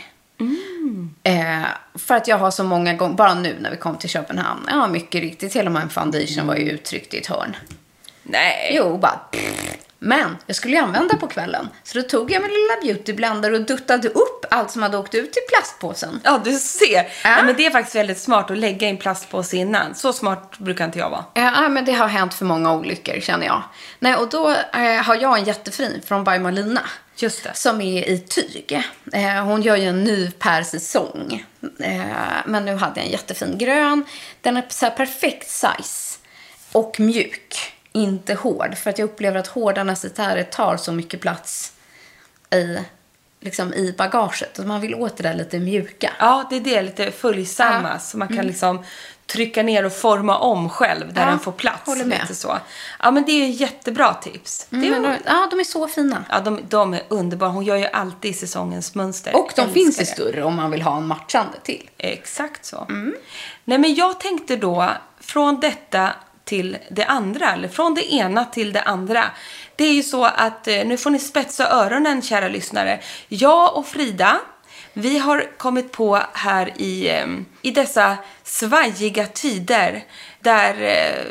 Eh, 1.23 1.65
för 1.95 2.15
att 2.15 2.27
jag 2.27 2.37
har 2.37 2.51
så 2.51 2.63
många 2.63 2.93
gånger, 2.93 3.15
bara 3.15 3.33
nu 3.33 3.55
när 3.59 3.71
vi 3.71 3.77
kom 3.77 3.97
till 3.97 4.09
Köpenhamn, 4.09 4.65
ja 4.69 4.87
mycket 4.87 5.21
riktigt, 5.21 5.55
hela 5.55 5.69
min 5.69 5.89
foundation 5.89 6.47
var 6.47 6.55
ju 6.55 6.69
uttryckt 6.69 7.13
i 7.13 7.17
ett 7.17 7.27
hörn. 7.27 7.55
Nej. 8.23 8.71
Jo, 8.75 8.97
bara 8.97 9.19
Men 9.99 10.37
jag 10.45 10.55
skulle 10.55 10.75
ju 10.75 10.83
använda 10.83 11.15
på 11.15 11.27
kvällen. 11.27 11.69
Så 11.83 11.97
då 11.97 12.03
tog 12.03 12.31
jag 12.31 12.41
min 12.41 12.51
lilla 12.51 12.81
beautyblender 12.81 13.51
och 13.53 13.61
duttade 13.61 14.09
upp 14.09 14.45
allt 14.51 14.71
som 14.71 14.81
hade 14.81 14.97
åkt 14.97 15.15
ut 15.15 15.37
i 15.37 15.39
plastpåsen. 15.49 16.21
Ja, 16.23 16.41
du 16.43 16.53
ser. 16.53 16.95
Ja. 16.95 17.03
Ja. 17.23 17.43
men 17.43 17.55
det 17.55 17.65
är 17.65 17.71
faktiskt 17.71 17.95
väldigt 17.95 18.19
smart 18.19 18.51
att 18.51 18.57
lägga 18.57 18.87
i 18.87 18.89
en 18.89 18.97
plastpåse 18.97 19.57
innan. 19.57 19.95
Så 19.95 20.13
smart 20.13 20.57
brukar 20.57 20.85
inte 20.85 20.99
jag 20.99 21.09
vara. 21.09 21.25
Ja, 21.33 21.69
men 21.69 21.85
det 21.85 21.91
har 21.91 22.07
hänt 22.07 22.33
för 22.33 22.45
många 22.45 22.73
olyckor 22.73 23.19
känner 23.19 23.45
jag. 23.45 23.63
Nej, 23.99 24.15
och 24.15 24.29
då 24.29 24.49
eh, 24.49 25.03
har 25.03 25.15
jag 25.15 25.37
en 25.37 25.45
jättefin 25.45 26.01
från 26.05 26.23
By 26.23 26.39
Malina. 26.39 26.81
Just 27.15 27.43
det. 27.43 27.51
Som 27.53 27.81
är 27.81 28.09
i 28.09 28.19
tyg. 28.19 28.83
Eh, 29.13 29.43
hon 29.43 29.61
gör 29.61 29.75
ju 29.75 29.87
en 29.87 30.03
ny 30.03 30.31
per 30.31 30.63
säsong. 30.63 31.45
Eh, 31.79 32.01
men 32.45 32.65
nu 32.65 32.75
hade 32.75 32.99
jag 32.99 33.05
en 33.05 33.11
jättefin 33.11 33.57
grön. 33.57 34.05
Den 34.41 34.57
är 34.57 34.65
så 34.69 34.89
perfekt 34.89 35.49
size. 35.49 36.17
Och 36.71 36.99
mjuk. 36.99 37.76
Inte 37.97 38.33
hård. 38.33 38.77
För 38.77 38.89
att 38.89 38.99
jag 38.99 39.05
upplever 39.05 39.39
att 39.39 39.47
hårda 39.47 39.83
necessärer 39.83 40.43
tar 40.43 40.77
så 40.77 40.91
mycket 40.91 41.21
plats 41.21 41.73
i, 42.51 42.77
liksom, 43.39 43.73
i 43.73 43.93
bagaget. 43.97 44.59
Och 44.59 44.65
man 44.65 44.81
vill 44.81 44.95
åt 44.95 45.17
det 45.17 45.23
där 45.23 45.33
lite 45.33 45.59
mjuka. 45.59 46.11
Ja, 46.19 46.47
det 46.49 46.55
är 46.55 46.61
det. 46.61 46.81
Lite 46.81 47.11
följsamma. 47.11 47.99
Så 47.99 48.17
man 48.17 48.27
kan 48.27 48.47
liksom 48.47 48.83
trycka 49.25 49.63
ner 49.63 49.85
och 49.85 49.93
forma 49.93 50.37
om 50.37 50.69
själv 50.69 51.13
där 51.13 51.21
Ja, 51.21 51.27
den 51.29 51.39
får 51.39 51.51
plats. 51.51 51.85
håller 51.85 52.05
med. 52.05 52.21
Lite 52.21 52.35
så. 52.35 52.57
Ja, 52.99 53.11
men 53.11 53.25
det 53.25 53.31
är 53.31 53.47
jättebra 53.47 54.13
tips. 54.13 54.67
Det 54.69 54.87
är, 54.87 54.91
de, 55.01 55.15
ja, 55.25 55.47
de 55.51 55.59
är 55.59 55.63
så 55.63 55.87
fina. 55.87 56.25
ja, 56.29 56.39
de, 56.39 56.59
de 56.69 56.93
är 56.93 57.01
underbara. 57.07 57.49
Hon 57.49 57.63
gör 57.63 57.75
ju 57.75 57.85
alltid 57.85 58.35
säsongens 58.39 58.95
mönster. 58.95 59.35
Och 59.35 59.51
de 59.55 59.69
finns 59.73 60.01
i 60.01 60.05
större 60.05 60.43
om 60.43 60.55
man 60.55 60.71
vill 60.71 60.81
ha 60.81 60.97
en 60.97 61.07
matchande 61.07 61.57
till. 61.63 61.89
Exakt 61.97 62.65
så. 62.65 62.85
Nej, 63.63 63.77
men 63.77 63.95
jag 63.95 64.19
tänkte 64.19 64.55
då 64.55 64.89
från 65.19 65.59
detta 65.59 66.09
till 66.47 66.77
det 66.89 67.05
andra, 67.05 67.53
eller 67.53 67.67
från 67.67 67.93
det 67.93 68.13
ena 68.13 68.45
till 68.45 68.73
det 68.73 68.81
andra. 68.81 69.23
Det 69.75 69.83
är 69.83 69.93
ju 69.93 70.03
så 70.03 70.25
att, 70.25 70.67
eh, 70.67 70.85
nu 70.85 70.97
får 70.97 71.09
ni 71.09 71.19
spetsa 71.19 71.69
öronen 71.69 72.21
kära 72.21 72.47
lyssnare. 72.47 72.99
Jag 73.27 73.77
och 73.77 73.87
Frida, 73.87 74.39
vi 74.93 75.17
har 75.17 75.57
kommit 75.57 75.91
på 75.91 76.21
här 76.33 76.81
i, 76.81 77.09
eh, 77.09 77.27
i 77.61 77.71
dessa 77.71 78.17
svajiga 78.43 79.25
tider 79.25 80.03
där 80.39 80.81
eh, 80.81 81.25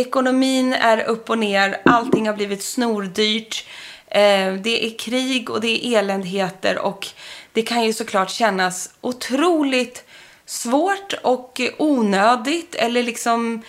ekonomin 0.00 0.72
är 0.72 1.02
upp 1.04 1.30
och 1.30 1.38
ner, 1.38 1.80
allting 1.84 2.26
har 2.26 2.34
blivit 2.34 2.62
snordyrt. 2.62 3.66
Eh, 4.06 4.54
det 4.54 4.86
är 4.86 4.98
krig 4.98 5.50
och 5.50 5.60
det 5.60 5.86
är 5.86 5.98
eländigheter 5.98 6.78
och 6.78 7.08
det 7.52 7.62
kan 7.62 7.84
ju 7.84 7.92
såklart 7.92 8.30
kännas 8.30 8.90
otroligt 9.00 10.04
svårt 10.52 11.14
och 11.22 11.60
onödigt 11.78 12.74
eller 12.74 13.02
liksom, 13.02 13.62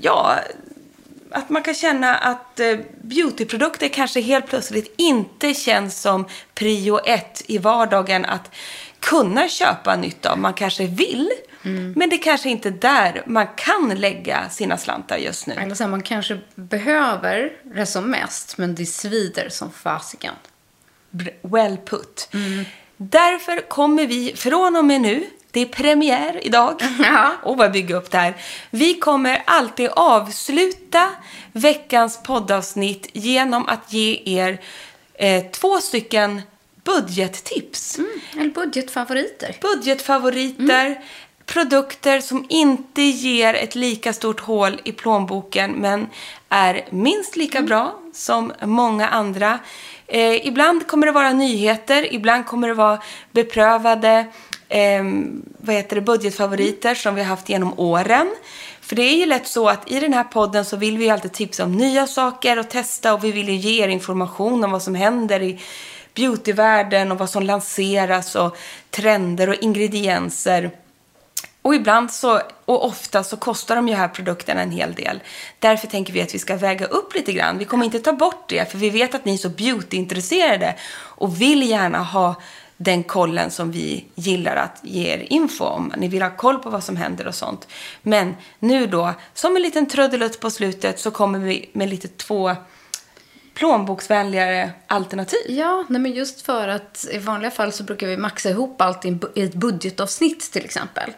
ja, 0.00 0.38
att 1.30 1.50
man 1.50 1.62
kan 1.62 1.74
känna 1.74 2.16
att 2.16 2.60
eh, 2.60 2.78
beautyprodukter 3.02 3.88
kanske 3.88 4.20
helt 4.20 4.46
plötsligt 4.46 4.94
inte 4.96 5.54
känns 5.54 6.00
som 6.00 6.28
prio 6.54 6.98
ett 6.98 7.42
i 7.46 7.58
vardagen 7.58 8.24
att 8.24 8.50
kunna 9.00 9.48
köpa 9.48 9.96
nytt 9.96 10.26
av. 10.26 10.38
Man 10.38 10.54
kanske 10.54 10.86
vill, 10.86 11.30
men 11.96 12.10
det 12.10 12.18
kanske 12.18 12.48
inte 12.48 12.68
är 12.68 12.72
där 12.72 13.22
man 13.26 13.46
kan 13.56 13.94
lägga 13.94 14.48
sina 14.48 14.76
slantar 14.76 15.16
just 15.16 15.46
nu. 15.46 15.54
Eller 15.54 15.74
så 15.74 15.84
här, 15.84 15.90
man 15.90 16.02
kanske 16.02 16.38
behöver 16.54 17.52
det 17.62 17.86
som 17.86 18.10
mest, 18.10 18.58
men 18.58 18.74
det 18.74 18.86
svider 18.86 19.48
som 19.48 19.72
fasiken. 19.72 20.34
Well 21.42 21.76
put. 21.76 22.28
Därför 22.96 23.68
kommer 23.68 24.06
vi 24.06 24.36
från 24.36 24.76
och 24.76 24.84
med 24.84 25.00
nu, 25.00 25.26
det 25.50 25.60
är 25.60 25.66
premiär 25.66 26.40
idag. 26.42 26.82
Ja. 27.02 27.32
Och 27.42 27.56
vad 27.56 27.72
bygger 27.72 27.94
upp 27.94 28.10
det 28.10 28.18
här. 28.18 28.34
Vi 28.70 28.94
kommer 28.94 29.42
alltid 29.44 29.90
avsluta 29.92 31.08
veckans 31.52 32.22
poddavsnitt 32.22 33.08
genom 33.12 33.68
att 33.68 33.92
ge 33.92 34.22
er 34.24 34.60
eh, 35.14 35.44
två 35.50 35.80
stycken 35.80 36.42
budgettips. 36.84 37.98
Eller 38.32 38.50
budgetfavoriter. 38.50 39.56
Budgetfavoriter, 39.60 41.00
produkter 41.46 42.20
som 42.20 42.46
inte 42.48 43.02
ger 43.02 43.54
ett 43.54 43.74
lika 43.74 44.12
stort 44.12 44.40
hål 44.40 44.80
i 44.84 44.92
plånboken 44.92 45.72
men 45.72 46.06
är 46.48 46.84
minst 46.90 47.36
lika 47.36 47.62
bra 47.62 48.00
som 48.12 48.52
många 48.62 49.08
andra. 49.08 49.58
Eh, 50.06 50.46
ibland 50.46 50.86
kommer 50.86 51.06
det 51.06 51.12
vara 51.12 51.32
nyheter, 51.32 52.14
ibland 52.14 52.46
kommer 52.46 52.68
det 52.68 52.74
vara 52.74 53.02
beprövade 53.32 54.26
eh, 54.70 55.04
vad 55.58 55.74
heter 55.74 55.96
det, 55.96 56.02
budgetfavoriter 56.02 56.94
som 56.94 57.14
vi 57.14 57.20
har 57.20 57.28
haft 57.28 57.48
genom 57.48 57.78
åren. 57.78 58.34
För 58.80 58.96
det 58.96 59.02
är 59.02 59.16
ju 59.16 59.26
lätt 59.26 59.46
så 59.46 59.68
att 59.68 59.90
i 59.90 60.00
den 60.00 60.12
här 60.12 60.24
podden 60.24 60.64
så 60.64 60.76
vill 60.76 60.98
vi 60.98 61.04
ju 61.04 61.10
alltid 61.10 61.32
tipsa 61.32 61.64
om 61.64 61.72
nya 61.72 62.06
saker 62.06 62.58
och 62.58 62.68
testa 62.68 63.14
och 63.14 63.24
vi 63.24 63.32
vill 63.32 63.48
ju 63.48 63.54
ge 63.54 63.84
er 63.84 63.88
information 63.88 64.64
om 64.64 64.70
vad 64.70 64.82
som 64.82 64.94
händer 64.94 65.42
i 65.42 65.60
beautyvärlden 66.14 67.12
och 67.12 67.18
vad 67.18 67.30
som 67.30 67.42
lanseras 67.42 68.34
och 68.36 68.56
trender 68.90 69.48
och 69.48 69.54
ingredienser. 69.54 70.70
Och 71.62 71.74
ibland 71.74 72.12
så, 72.12 72.40
och 72.64 72.84
ofta 72.86 73.24
så 73.24 73.36
kostar 73.36 73.76
de 73.76 73.88
ju 73.88 73.94
här 73.94 74.08
produkterna 74.08 74.62
en 74.62 74.70
hel 74.70 74.94
del. 74.94 75.20
Därför 75.58 75.86
tänker 75.86 76.12
vi 76.12 76.22
att 76.22 76.34
vi 76.34 76.38
ska 76.38 76.56
väga 76.56 76.86
upp 76.86 77.14
lite 77.14 77.32
grann. 77.32 77.58
Vi 77.58 77.64
kommer 77.64 77.84
inte 77.84 78.00
ta 78.00 78.12
bort 78.12 78.48
det, 78.48 78.70
för 78.70 78.78
vi 78.78 78.90
vet 78.90 79.14
att 79.14 79.24
ni 79.24 79.34
är 79.34 79.38
så 79.38 79.48
beautyintresserade 79.48 80.74
och 80.92 81.40
vill 81.40 81.70
gärna 81.70 81.98
ha 81.98 82.34
den 82.82 83.02
kollen 83.02 83.50
som 83.50 83.72
vi 83.72 84.04
gillar 84.14 84.56
att 84.56 84.80
ge 84.82 85.08
er 85.08 85.26
info 85.30 85.64
om. 85.64 85.92
Ni 85.96 86.08
vill 86.08 86.22
ha 86.22 86.30
koll 86.36 86.58
på 86.58 86.70
vad 86.70 86.84
som 86.84 86.96
händer 86.96 87.26
och 87.26 87.34
sånt. 87.34 87.68
Men 88.02 88.34
nu 88.58 88.86
då, 88.86 89.14
som 89.34 89.56
en 89.56 89.62
liten 89.62 89.86
trudelutt 89.86 90.40
på 90.40 90.50
slutet 90.50 91.00
så 91.00 91.10
kommer 91.10 91.38
vi 91.38 91.70
med 91.72 91.88
lite 91.88 92.08
två 92.08 92.56
plånboksvänligare 93.54 94.70
alternativ. 94.86 95.40
Ja, 95.48 95.84
nej 95.88 96.00
men 96.00 96.12
just 96.12 96.42
för 96.42 96.68
att 96.68 97.06
i 97.12 97.18
vanliga 97.18 97.50
fall 97.50 97.72
så 97.72 97.82
brukar 97.82 98.06
vi 98.06 98.16
maxa 98.16 98.50
ihop 98.50 98.80
allt 98.80 99.04
i 99.04 99.42
ett 99.42 99.54
budgetavsnitt 99.54 100.52
till 100.52 100.64
exempel. 100.64 101.10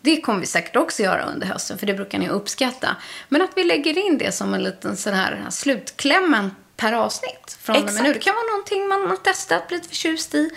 Det 0.00 0.20
kommer 0.20 0.40
vi 0.40 0.46
säkert 0.46 0.76
också 0.76 1.02
göra 1.02 1.22
under 1.22 1.46
hösten, 1.46 1.78
för 1.78 1.86
det 1.86 1.94
brukar 1.94 2.18
ni 2.18 2.28
uppskatta. 2.28 2.96
Men 3.28 3.42
att 3.42 3.50
vi 3.56 3.64
lägger 3.64 4.06
in 4.06 4.18
det 4.18 4.32
som 4.32 4.54
en 4.54 4.62
liten 4.62 4.96
sån 4.96 5.14
här 5.14 5.46
slutklämmen 5.50 6.50
per 6.76 6.92
avsnitt 6.92 7.58
från 7.60 7.76
och 7.76 7.82
med 7.82 7.88
Exakt. 7.88 8.06
nu. 8.06 8.12
Det 8.12 8.18
kan 8.18 8.34
vara 8.34 8.46
någonting 8.46 8.88
man 8.88 9.06
har 9.10 9.16
testat, 9.16 9.68
blivit 9.68 9.86
förtjust 9.86 10.34
i. 10.34 10.50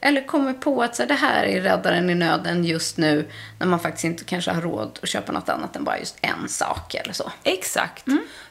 Eller 0.00 0.26
kommer 0.26 0.52
på 0.52 0.82
att 0.82 0.96
så 0.96 1.04
det 1.04 1.14
här 1.14 1.44
är 1.44 1.60
räddaren 1.60 2.10
i 2.10 2.14
nöden 2.14 2.64
just 2.64 2.96
nu. 2.96 3.28
När 3.58 3.66
man 3.66 3.80
faktiskt 3.80 4.04
inte 4.04 4.24
kanske 4.24 4.50
har 4.50 4.62
råd 4.62 4.98
att 5.02 5.08
köpa 5.08 5.32
något 5.32 5.48
annat 5.48 5.76
än 5.76 5.84
bara 5.84 5.98
just 5.98 6.16
en 6.20 6.48
sak 6.48 6.94
eller 6.94 7.12
så. 7.12 7.32
Exakt. 7.42 8.04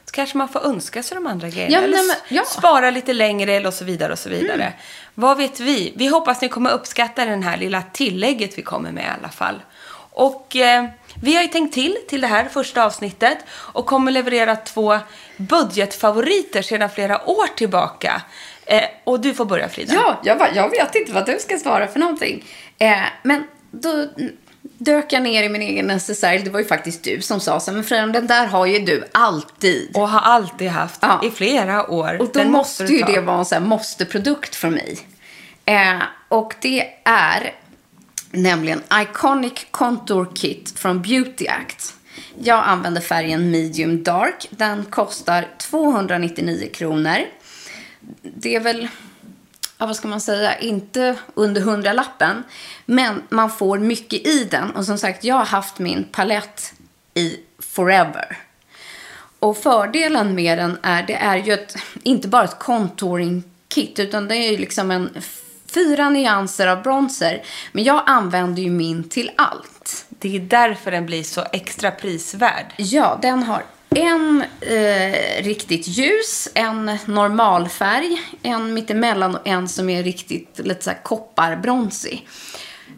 Så 0.04 0.12
kanske 0.12 0.38
man 0.38 0.48
får 0.48 0.66
önska 0.66 1.02
sig 1.02 1.14
de 1.14 1.26
andra 1.26 1.48
grejerna. 1.48 1.74
Ja, 1.76 1.82
eller 1.82 1.96
nej, 1.96 2.06
men- 2.06 2.36
ja. 2.36 2.44
spara 2.44 2.90
lite 2.90 3.12
längre 3.12 3.52
eller 3.52 3.66
och 3.68 3.74
så 3.74 3.84
vidare 3.84 4.12
och 4.12 4.18
så 4.18 4.28
vidare. 4.28 4.72
Vad 5.14 5.36
vet 5.36 5.60
vi? 5.60 5.92
Vi 5.96 6.06
hoppas 6.06 6.40
ni 6.40 6.48
kommer 6.48 6.70
uppskatta 6.70 7.24
den 7.24 7.42
här 7.42 7.56
lilla 7.56 7.82
tillägget 7.92 8.58
vi 8.58 8.62
kommer 8.62 8.92
med 8.92 9.04
i 9.04 9.08
alla 9.20 9.28
fall. 9.28 9.62
Och 10.10 10.56
eh, 10.56 10.84
vi 11.22 11.34
har 11.36 11.42
ju 11.42 11.48
tänkt 11.48 11.74
till 11.74 11.96
till 12.08 12.20
det 12.20 12.26
här 12.26 12.44
första 12.44 12.84
avsnittet 12.84 13.38
och 13.50 13.86
kommer 13.86 14.12
leverera 14.12 14.56
två 14.56 14.98
budgetfavoriter 15.36 16.62
sedan 16.62 16.90
flera 16.90 17.28
år 17.28 17.46
tillbaka. 17.56 18.22
Eh, 18.68 18.82
och 19.04 19.20
du 19.20 19.34
får 19.34 19.44
börja 19.44 19.68
Frida. 19.68 19.94
Ja, 19.94 20.20
jag, 20.24 20.38
bara, 20.38 20.54
jag 20.54 20.70
vet 20.70 20.94
inte 20.94 21.12
vad 21.12 21.26
du 21.26 21.38
ska 21.38 21.58
svara 21.58 21.86
för 21.86 21.98
någonting. 22.00 22.44
Eh, 22.78 22.98
men 23.22 23.44
då 23.70 24.06
dök 24.78 25.12
jag 25.12 25.22
ner 25.22 25.42
i 25.42 25.48
min 25.48 25.62
egen 25.62 25.86
necessär. 25.86 26.38
Det 26.38 26.50
var 26.50 26.60
ju 26.60 26.66
faktiskt 26.66 27.04
du 27.04 27.20
som 27.20 27.40
sa 27.40 27.60
så 27.60 27.72
men 27.72 27.84
Frida, 27.84 28.06
den 28.06 28.26
där 28.26 28.46
har 28.46 28.66
ju 28.66 28.78
du 28.78 29.04
alltid. 29.12 29.90
Och 29.96 30.08
har 30.08 30.20
alltid 30.20 30.68
haft 30.68 30.98
Ja. 31.02 31.20
i 31.24 31.30
flera 31.30 31.90
år. 31.90 32.16
Och 32.20 32.26
då 32.26 32.38
Den 32.38 32.52
måste 32.52 32.84
du 32.84 32.96
ju 32.98 33.02
det 33.04 33.20
vara 33.20 33.38
en 33.38 33.44
sån 33.44 33.62
här 33.62 33.68
måste-produkt 33.68 34.54
för 34.54 34.70
mig. 34.70 34.98
Eh, 35.64 36.02
och 36.28 36.54
det 36.60 36.84
är 37.04 37.54
nämligen 38.30 38.82
Iconic 39.02 39.66
Contour 39.70 40.32
Kit 40.34 40.78
från 40.78 41.02
Beauty 41.02 41.46
Act. 41.48 41.94
Jag 42.42 42.64
använder 42.66 43.00
färgen 43.00 43.50
medium 43.50 44.02
dark. 44.02 44.46
Den 44.50 44.84
kostar 44.84 45.46
299 45.58 46.68
kronor. 46.74 47.16
Det 48.22 48.56
är 48.56 48.60
väl, 48.60 48.88
ja, 49.78 49.86
vad 49.86 49.96
ska 49.96 50.08
man 50.08 50.20
säga, 50.20 50.58
inte 50.58 51.16
under 51.34 51.60
hundralappen. 51.60 52.42
Men 52.86 53.22
man 53.28 53.50
får 53.50 53.78
mycket 53.78 54.26
i 54.26 54.44
den. 54.44 54.70
Och 54.70 54.84
som 54.84 54.98
sagt, 54.98 55.24
jag 55.24 55.34
har 55.34 55.44
haft 55.44 55.78
min 55.78 56.04
palett 56.04 56.72
i 57.14 57.36
forever. 57.58 58.38
Och 59.38 59.56
fördelen 59.56 60.34
med 60.34 60.58
den 60.58 60.78
är, 60.82 61.02
det 61.02 61.14
är 61.14 61.36
ju 61.36 61.52
ett, 61.52 61.76
inte 62.02 62.28
bara 62.28 62.44
ett 62.44 62.58
contouring 62.58 63.42
kit, 63.68 63.98
utan 63.98 64.28
det 64.28 64.36
är 64.36 64.50
ju 64.50 64.56
liksom 64.56 64.90
en 64.90 65.10
fyra 65.66 66.10
nyanser 66.10 66.66
av 66.66 66.82
bronzer. 66.82 67.42
Men 67.72 67.84
jag 67.84 68.02
använder 68.06 68.62
ju 68.62 68.70
min 68.70 69.08
till 69.08 69.30
allt. 69.36 70.06
Det 70.08 70.36
är 70.36 70.40
därför 70.40 70.90
den 70.90 71.06
blir 71.06 71.22
så 71.22 71.44
extra 71.52 71.90
prisvärd. 71.90 72.74
Ja, 72.76 73.18
den 73.22 73.42
har 73.42 73.62
en 73.90 74.44
eh, 74.60 75.42
riktigt 75.42 75.88
ljus, 75.88 76.48
en 76.54 76.98
normalfärg, 77.04 78.22
en 78.42 78.74
mittemellan 78.74 79.34
och 79.34 79.46
en 79.46 79.68
som 79.68 79.88
är 79.88 80.02
riktigt 80.02 80.58
lite 80.58 80.84
så 80.84 80.90
här 80.90 81.02
kopparbronsig. 81.02 82.28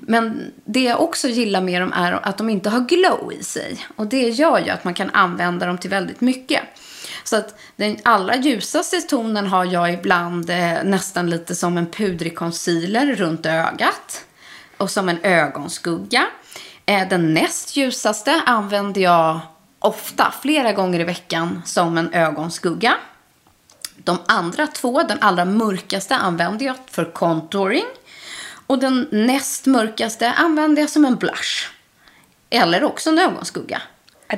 Men 0.01 0.53
det 0.65 0.83
jag 0.83 1.01
också 1.01 1.29
gillar 1.29 1.61
med 1.61 1.83
dem 1.83 1.93
är 1.93 2.13
att 2.13 2.39
de 2.39 2.51
inte 2.51 2.71
har 2.71 2.81
glow 2.81 3.33
i 3.33 3.45
sig. 3.45 3.87
Och 3.97 4.07
det 4.07 4.29
gör 4.29 4.59
ju 4.59 4.71
att 4.71 4.85
man 4.85 4.95
kan 4.95 5.11
använda 5.11 5.67
dem 5.67 5.79
till 5.79 5.91
väldigt 5.91 6.21
mycket. 6.21 6.63
Så 7.25 7.37
att 7.37 7.55
den 7.77 7.97
allra 8.03 8.37
ljusaste 8.37 9.01
tonen 9.01 9.47
har 9.47 9.65
jag 9.65 9.93
ibland 9.93 10.51
eh, 10.51 10.85
nästan 10.85 11.31
lite 11.31 11.55
som 11.55 11.79
en 11.79 11.87
pudrig 11.87 12.37
concealer 12.37 13.15
runt 13.15 13.47
ögat. 13.47 14.25
Och 14.77 14.91
som 14.91 15.09
en 15.09 15.19
ögonskugga. 15.23 16.27
Eh, 16.87 17.09
den 17.09 17.35
näst 17.35 17.77
ljusaste 17.77 18.43
använder 18.47 19.01
jag 19.01 19.41
ofta, 19.81 20.35
flera 20.43 20.73
gånger 20.73 21.01
i 21.01 21.05
veckan, 21.05 21.63
som 21.67 21.99
en 21.99 22.13
ögonskugga. 22.15 22.95
De 23.97 24.19
andra 24.27 24.67
två, 24.67 25.03
den 25.03 25.19
allra 25.21 25.45
mörkaste, 25.45 26.17
använder 26.17 26.67
jag 26.67 26.77
för 26.91 27.05
contouring. 27.05 27.85
Och 28.67 28.79
den 28.79 29.09
näst 29.11 29.67
mörkaste 29.67 30.33
använder 30.33 30.83
jag 30.83 30.91
som 30.91 31.05
en 31.05 31.17
blush. 31.17 31.67
Eller 32.51 32.85
också 32.85 33.11
en 33.11 33.19
ögonskugga. 33.19 33.83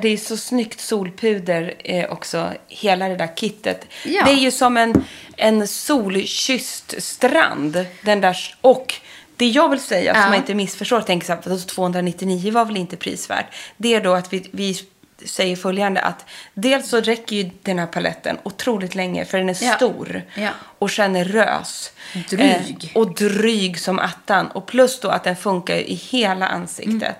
Det 0.01 0.07
är 0.07 0.17
så 0.17 0.37
snyggt 0.37 0.79
solpuder 0.79 1.73
eh, 1.79 2.11
också, 2.11 2.51
hela 2.67 3.07
det 3.07 3.15
där 3.15 3.29
kittet. 3.35 3.87
Ja. 4.05 4.25
Det 4.25 4.31
är 4.31 4.35
ju 4.35 4.51
som 4.51 4.77
en, 4.77 5.03
en 5.37 5.67
solkysst 5.67 7.01
strand. 7.03 7.85
Den 8.01 8.21
där, 8.21 8.55
och 8.61 8.93
det 9.35 9.47
jag 9.47 9.69
vill 9.69 9.79
säga, 9.79 10.13
Ja. 10.15 10.23
som 10.23 10.33
jag 10.33 10.41
inte 10.41 10.53
missförstår, 10.53 11.01
tänker 11.01 11.27
så 11.27 11.33
här, 11.33 11.41
"Vadå, 11.45 11.57
299 11.59 12.51
var 12.53 12.65
väl 12.65 12.77
inte 12.77 12.97
prisvärt. 12.97 13.45
Det 13.77 13.93
är 13.93 14.01
då 14.01 14.13
att 14.13 14.33
vi, 14.33 14.49
vi 14.51 14.79
säger 15.25 15.55
följande 15.55 16.01
att 16.01 16.25
dels 16.53 16.89
så 16.89 17.01
räcker 17.01 17.35
ju 17.35 17.49
den 17.61 17.79
här 17.79 17.85
paletten 17.85 18.37
otroligt 18.43 18.95
länge 18.95 19.25
för 19.25 19.37
den 19.37 19.49
är 19.49 19.57
Ja. 19.63 19.75
stor 19.75 20.21
Ja. 20.35 20.49
och 20.79 20.91
generös. 20.91 21.91
Dryg. 22.29 22.91
Eh, 22.95 23.01
och 23.01 23.15
dryg 23.15 23.79
som 23.79 23.99
attan. 23.99 24.47
Och 24.47 24.65
plus 24.65 24.99
då 24.99 25.09
att 25.09 25.23
den 25.23 25.35
funkar 25.35 25.75
i 25.75 25.93
hela 25.93 26.47
ansiktet. 26.47 27.01
Mm. 27.01 27.13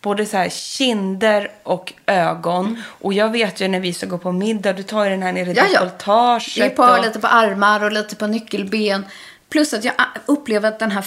Både 0.00 0.26
så 0.26 0.36
här 0.36 0.48
kinder 0.48 1.50
och 1.62 1.92
ögon. 2.06 2.66
Mm. 2.66 2.82
Och 3.00 3.14
jag 3.14 3.28
vet 3.32 3.60
ju 3.60 3.68
när 3.68 3.80
vi 3.80 3.92
ska 3.92 4.06
gå 4.06 4.18
på 4.18 4.32
middag, 4.32 4.72
du 4.72 4.82
tar 4.82 5.04
ju 5.04 5.10
den 5.10 5.22
här 5.22 5.32
nere 5.32 5.50
i 5.50 5.54
Ja, 5.54 5.64
ja. 5.72 5.80
dekolletaget. 5.80 6.54
Det 6.56 6.62
är 6.64 6.70
på, 6.70 6.82
och- 6.82 7.04
lite 7.04 7.20
på 7.20 7.26
armar 7.26 7.84
och 7.84 7.92
lite 7.92 8.16
på 8.16 8.26
nyckelben. 8.26 9.06
Plus 9.48 9.72
att 9.74 9.84
jag 9.84 9.94
upplever 10.26 10.68
att 10.68 10.78
den 10.78 10.90
här 10.90 11.04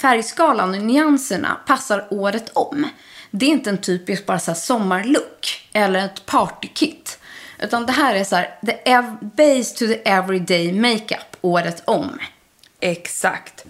färgskalan 0.00 0.70
och 0.74 0.82
nyanserna 0.82 1.56
passar 1.66 2.06
året 2.10 2.50
om. 2.52 2.88
Det 3.34 3.46
är 3.46 3.50
inte 3.50 3.70
en 3.70 3.78
typisk 3.78 4.26
bara 4.26 4.38
så 4.38 4.54
sommarlook 4.54 5.68
eller 5.72 6.04
ett 6.04 6.26
partykit. 6.26 7.18
Utan 7.58 7.86
det 7.86 7.92
här 7.92 8.14
är 8.14 8.24
så 8.24 8.36
här, 8.36 8.58
the 8.66 8.72
ev- 8.72 9.16
base 9.20 9.74
to 9.78 9.86
the 9.86 10.00
everyday 10.10 10.72
makeup 10.72 11.36
året 11.40 11.82
om. 11.84 12.18
Exakt. 12.80 13.64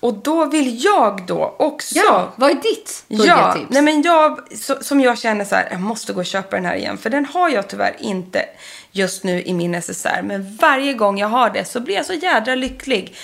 Och 0.00 0.14
då 0.14 0.44
vill 0.44 0.84
jag 0.84 1.26
då 1.26 1.56
också... 1.58 1.94
Ja, 1.94 2.32
vad 2.36 2.50
är 2.50 2.54
ditt 2.54 3.04
Ja, 3.08 3.16
budgettips? 3.18 3.66
nej 3.70 3.82
men 3.82 4.02
jag, 4.02 4.52
så, 4.56 4.76
som 4.80 5.00
jag 5.00 5.18
känner 5.18 5.44
så 5.44 5.54
här, 5.54 5.68
jag 5.70 5.80
måste 5.80 6.12
gå 6.12 6.20
och 6.20 6.26
köpa 6.26 6.56
den 6.56 6.64
här 6.64 6.74
igen. 6.76 6.98
För 6.98 7.10
den 7.10 7.24
har 7.26 7.48
jag 7.48 7.68
tyvärr 7.68 7.96
inte 8.00 8.44
just 8.92 9.24
nu 9.24 9.42
i 9.42 9.54
min 9.54 9.70
necessär. 9.72 10.22
Men 10.22 10.56
varje 10.56 10.92
gång 10.92 11.18
jag 11.18 11.28
har 11.28 11.50
det 11.50 11.64
så 11.64 11.80
blir 11.80 11.94
jag 11.94 12.06
så 12.06 12.12
jädra 12.12 12.54
lycklig. 12.54 13.16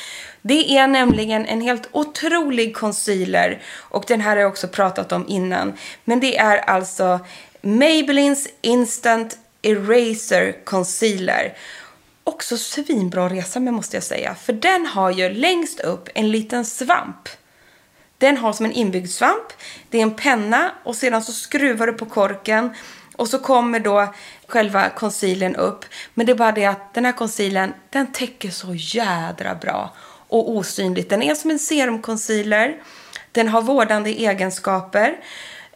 Det 0.42 0.76
är 0.76 0.86
nämligen 0.86 1.46
en 1.46 1.60
helt 1.60 1.88
otrolig 1.92 2.76
concealer. 2.76 3.62
Och 3.76 4.04
den 4.08 4.20
här 4.20 4.30
har 4.30 4.36
jag 4.36 4.50
också 4.50 4.68
pratat 4.68 5.12
om 5.12 5.28
innan. 5.28 5.72
Men 6.04 6.20
det 6.20 6.38
är 6.38 6.56
alltså 6.56 7.20
Maybellines 7.60 8.48
Instant 8.60 9.38
Eraser 9.62 10.64
Concealer. 10.64 11.56
Också 12.24 12.56
svinbra 12.56 13.28
resa 13.28 13.60
med 13.60 13.74
måste 13.74 13.96
jag 13.96 14.04
säga. 14.04 14.34
För 14.34 14.52
den 14.52 14.86
har 14.86 15.10
ju 15.10 15.28
längst 15.28 15.80
upp 15.80 16.08
en 16.14 16.30
liten 16.30 16.64
svamp. 16.64 17.28
Den 18.18 18.36
har 18.36 18.52
som 18.52 18.66
en 18.66 18.72
inbyggd 18.72 19.10
svamp. 19.10 19.52
Det 19.90 19.98
är 19.98 20.02
en 20.02 20.16
penna 20.16 20.70
och 20.84 20.96
sedan 20.96 21.22
så 21.22 21.32
skruvar 21.32 21.86
du 21.86 21.92
på 21.92 22.06
korken. 22.06 22.70
Och 23.16 23.28
så 23.28 23.38
kommer 23.38 23.80
då 23.80 24.14
själva 24.46 24.88
concealern 24.88 25.56
upp. 25.56 25.84
Men 26.14 26.26
det 26.26 26.32
är 26.32 26.36
bara 26.36 26.52
det 26.52 26.64
att 26.64 26.94
den 26.94 27.04
här 27.04 27.12
concealern, 27.12 27.72
den 27.90 28.12
täcker 28.12 28.50
så 28.50 28.74
jädra 28.74 29.54
bra. 29.54 29.94
Och 30.32 30.50
osynligt. 30.50 31.10
Den 31.10 31.22
är 31.22 31.34
som 31.34 31.50
en 31.50 31.58
serumconcealer. 31.58 32.76
Den 33.32 33.48
har 33.48 33.62
vårdande 33.62 34.10
egenskaper. 34.10 35.16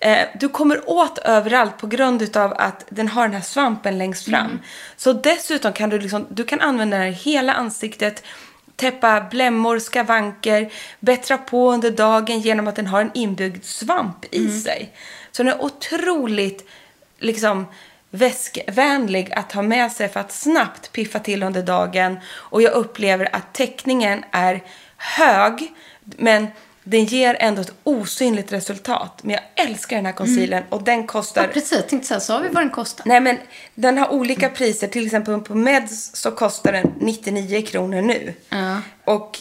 Eh, 0.00 0.18
du 0.40 0.48
kommer 0.48 0.90
åt 0.90 1.18
överallt 1.18 1.78
på 1.78 1.86
grund 1.86 2.36
av 2.36 2.54
att 2.58 2.84
den 2.88 3.08
har 3.08 3.22
den 3.22 3.34
här 3.34 3.40
svampen 3.40 3.98
längst 3.98 4.24
fram. 4.24 4.60
Så 4.96 5.12
dessutom 5.12 5.72
kan 5.72 5.90
du 5.90 5.98
liksom, 5.98 6.26
du 6.30 6.44
kan 6.44 6.60
använda 6.60 6.98
den 6.98 7.06
i 7.06 7.12
hela 7.12 7.52
ansiktet 7.52 8.22
täppa 8.76 9.20
blämmor, 9.30 9.78
skavanker, 9.78 10.72
bättra 11.00 11.38
på 11.38 11.72
under 11.72 11.90
dagen 11.90 12.40
genom 12.40 12.68
att 12.68 12.76
den 12.76 12.86
har 12.86 13.00
en 13.00 13.10
inbyggd 13.14 13.64
svamp 13.64 14.24
i 14.30 14.48
sig. 14.48 14.92
Så 15.32 15.42
den 15.42 15.52
är 15.52 15.64
otroligt 15.64 16.68
liksom 17.18 17.66
väskvänlig 18.10 19.32
att 19.32 19.52
ha 19.52 19.62
med 19.62 19.92
sig 19.92 20.08
för 20.08 20.20
att 20.20 20.32
snabbt 20.32 20.92
piffa 20.92 21.18
till 21.18 21.42
under 21.42 21.62
dagen. 21.62 22.18
Och 22.28 22.62
jag 22.62 22.72
upplever 22.72 23.28
att 23.32 23.52
täckningen 23.52 24.24
är 24.30 24.62
hög, 24.96 25.72
men 26.04 26.46
den 26.88 27.04
ger 27.04 27.36
ändå 27.40 27.60
ett 27.60 27.72
osynligt 27.84 28.52
resultat. 28.52 29.20
Men 29.22 29.30
jag 29.30 29.66
älskar 29.66 29.96
den 29.96 30.06
här 30.06 30.12
concealern 30.12 30.64
och 30.68 30.82
den 30.82 31.06
kostar... 31.06 31.42
Ja, 31.42 31.48
precis. 31.52 31.72
Jag 31.72 31.88
tänkte 31.88 32.08
säga, 32.08 32.20
sa 32.20 32.38
vi 32.38 32.48
vad 32.48 32.62
den 32.62 32.70
kostar? 32.70 33.04
Nej, 33.06 33.20
men 33.20 33.38
den 33.74 33.98
har 33.98 34.12
olika 34.12 34.48
priser. 34.48 34.88
Till 34.88 35.06
exempel 35.06 35.40
på 35.40 35.54
Meds 35.54 36.16
så 36.16 36.30
kostar 36.30 36.72
den 36.72 36.94
99 37.00 37.62
kronor 37.62 38.02
nu. 38.02 38.34
Ja. 38.48 38.80
Och 39.04 39.38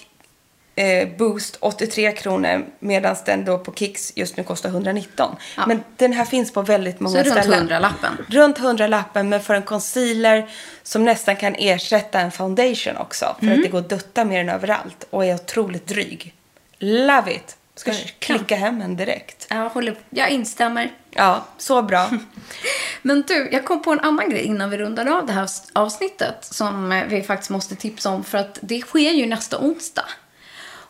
eh, 0.76 1.08
Boost 1.18 1.58
83 1.60 2.12
kronor 2.12 2.66
medan 2.80 3.16
den 3.26 3.46
då 3.46 3.58
på 3.58 3.74
Kicks 3.74 4.14
just 4.16 4.38
nu 4.38 4.44
kostar 4.44 4.70
119. 4.70 5.36
Ja. 5.58 5.66
Men 5.68 5.84
den 5.98 6.14
här 6.14 6.26
finns 6.26 6.54
på 6.54 6.62
väldigt 6.62 7.00
många 7.00 7.24
Så 7.24 7.30
runt 7.30 7.40
ställen. 7.44 7.70
100-lappen. 7.70 8.26
Runt 8.30 8.58
100-lappen, 8.60 9.30
men 9.30 9.42
för 9.42 9.54
en 9.54 9.64
concealer 9.64 10.50
som 10.84 11.04
nästan 11.06 11.36
kan 11.36 11.56
ersätta 11.56 12.20
en 12.20 12.32
foundation 12.32 12.98
också. 12.98 13.36
För 13.40 13.46
Mm. 13.46 13.58
att 13.60 13.64
det 13.64 13.70
går 13.70 13.80
att 13.80 13.90
dutta 13.90 14.26
med 14.26 14.46
den 14.46 14.56
överallt 14.56 15.08
och 15.10 15.26
är 15.26 15.36
otroligt 15.36 15.88
dryg. 15.88 16.34
Love 16.80 17.34
it! 17.34 17.58
Ska 17.78 17.94
klicka 18.20 18.56
hem 18.56 18.82
en 18.82 18.96
direkt. 18.98 19.48
Jag, 19.50 19.70
håller, 19.70 19.96
jag 20.10 20.30
instämmer. 20.30 20.92
Ja, 21.12 21.46
så 21.58 21.82
bra. 21.82 22.10
Men 23.02 23.24
du, 23.28 23.50
jag 23.52 23.66
kom 23.66 23.82
på 23.82 23.92
en 23.92 24.00
annan 24.00 24.30
grej 24.30 24.42
innan 24.44 24.70
vi 24.70 24.78
rundar 24.78 25.18
av 25.18 25.26
det 25.26 25.34
här 25.34 25.50
avsnittet 25.74 26.36
som 26.42 27.04
vi 27.10 27.24
faktiskt 27.24 27.50
måste 27.50 27.76
tipsa 27.76 28.10
om 28.10 28.24
för 28.24 28.38
att 28.38 28.60
det 28.62 28.82
sker 28.82 29.12
ju 29.12 29.26
nästa 29.26 29.60
onsdag. 29.60 30.06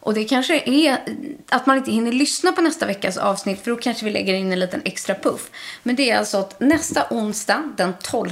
Och 0.05 0.13
det 0.13 0.23
kanske 0.23 0.61
är 0.65 0.97
att 1.49 1.65
man 1.65 1.77
inte 1.77 1.91
hinner 1.91 2.11
lyssna 2.11 2.51
på 2.51 2.61
nästa 2.61 2.85
veckas 2.85 3.17
avsnitt 3.17 3.63
för 3.63 3.71
då 3.71 3.77
kanske 3.77 4.05
vi 4.05 4.11
lägger 4.11 4.33
in 4.33 4.51
en 4.51 4.59
liten 4.59 4.81
extra 4.85 5.15
puff. 5.15 5.49
Men 5.83 5.95
det 5.95 6.09
är 6.11 6.17
alltså 6.17 6.37
att 6.37 6.59
nästa 6.59 7.07
onsdag 7.09 7.63
den 7.77 7.93
12 8.01 8.29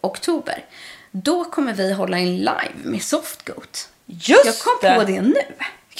oktober 0.00 0.64
då 1.10 1.44
kommer 1.44 1.72
vi 1.72 1.92
hålla 1.92 2.18
en 2.18 2.36
live 2.36 2.74
med 2.84 3.02
Softgoat. 3.02 3.88
Just 4.06 4.44
Jag 4.44 4.58
kom 4.58 4.96
på 4.96 5.04
det 5.04 5.20
nu. 5.20 5.34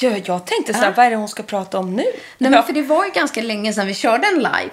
Ja, 0.01 0.11
jag 0.25 0.47
tänkte 0.47 0.75
så 0.75 0.81
här, 0.81 0.95
vad 0.97 1.07
är 1.07 1.11
det 1.11 1.17
hon 1.17 1.29
ska 1.29 1.43
prata 1.43 1.79
om 1.79 1.91
nu? 1.91 2.03
Nej, 2.03 2.13
Ja. 2.39 2.51
men 2.51 2.63
för 2.63 2.73
det 2.73 2.83
var 2.83 3.05
ju 3.05 3.11
ganska 3.11 3.43
länge 3.43 3.73
sedan 3.73 3.87
vi 3.87 3.95
körde 3.95 4.27
en 4.27 4.37
live. 4.37 4.71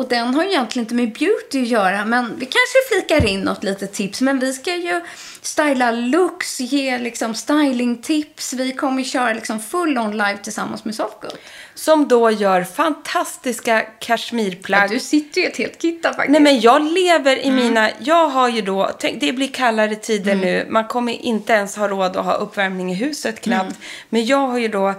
Och 0.00 0.08
den 0.08 0.34
har 0.34 0.42
ju 0.42 0.48
egentligen 0.50 0.84
inte 0.84 0.94
med 0.94 1.12
beauty 1.12 1.62
att 1.62 1.68
göra, 1.68 2.04
men 2.04 2.36
vi 2.38 2.46
kanske 2.46 2.78
flikar 2.88 3.26
in 3.26 3.40
något 3.40 3.64
litet 3.64 3.92
tips. 3.92 4.20
Men 4.20 4.38
vi 4.38 4.52
ska 4.52 4.76
ju 4.76 5.00
styla 5.42 5.90
looks, 5.90 6.60
ge 6.60 6.98
liksom 6.98 7.34
stylingtips. 7.34 8.52
Vi 8.52 8.72
kommer 8.72 9.02
köra 9.02 9.32
liksom 9.32 9.60
full 9.60 9.98
on 9.98 10.12
live 10.12 10.38
tillsammans 10.42 10.84
med 10.84 10.94
Softgood. 10.94 11.38
Som 11.80 12.08
då 12.08 12.30
gör 12.30 12.64
fantastiska 12.64 13.80
kashmirplagg. 13.98 14.90
Du 14.90 15.00
sitter 15.00 15.40
ju 15.40 15.46
ett 15.46 15.56
helt 15.56 15.82
kitta 15.82 16.08
faktiskt. 16.08 16.30
Nej 16.30 16.40
men 16.40 16.60
jag 16.60 16.82
lever 16.82 17.36
Mm. 17.36 17.58
i 17.58 17.62
mina, 17.62 17.90
jag 17.98 18.28
har 18.28 18.48
ju 18.48 18.60
då, 18.60 18.90
tänk, 18.98 19.20
det 19.20 19.32
blir 19.32 19.48
kallare 19.48 19.94
tider 19.94 20.34
nu, 20.34 20.66
man 20.68 20.84
kommer 20.84 21.12
inte 21.12 21.52
ens 21.52 21.76
ha 21.76 21.88
råd 21.88 22.16
att 22.16 22.24
ha 22.24 22.34
uppvärmning 22.34 22.92
i 22.92 22.94
huset 22.94 23.40
knappt. 23.40 23.62
Mm. 23.62 23.76
Men 24.08 24.26
jag 24.26 24.46
har 24.46 24.58
ju 24.58 24.68
då 24.68 24.94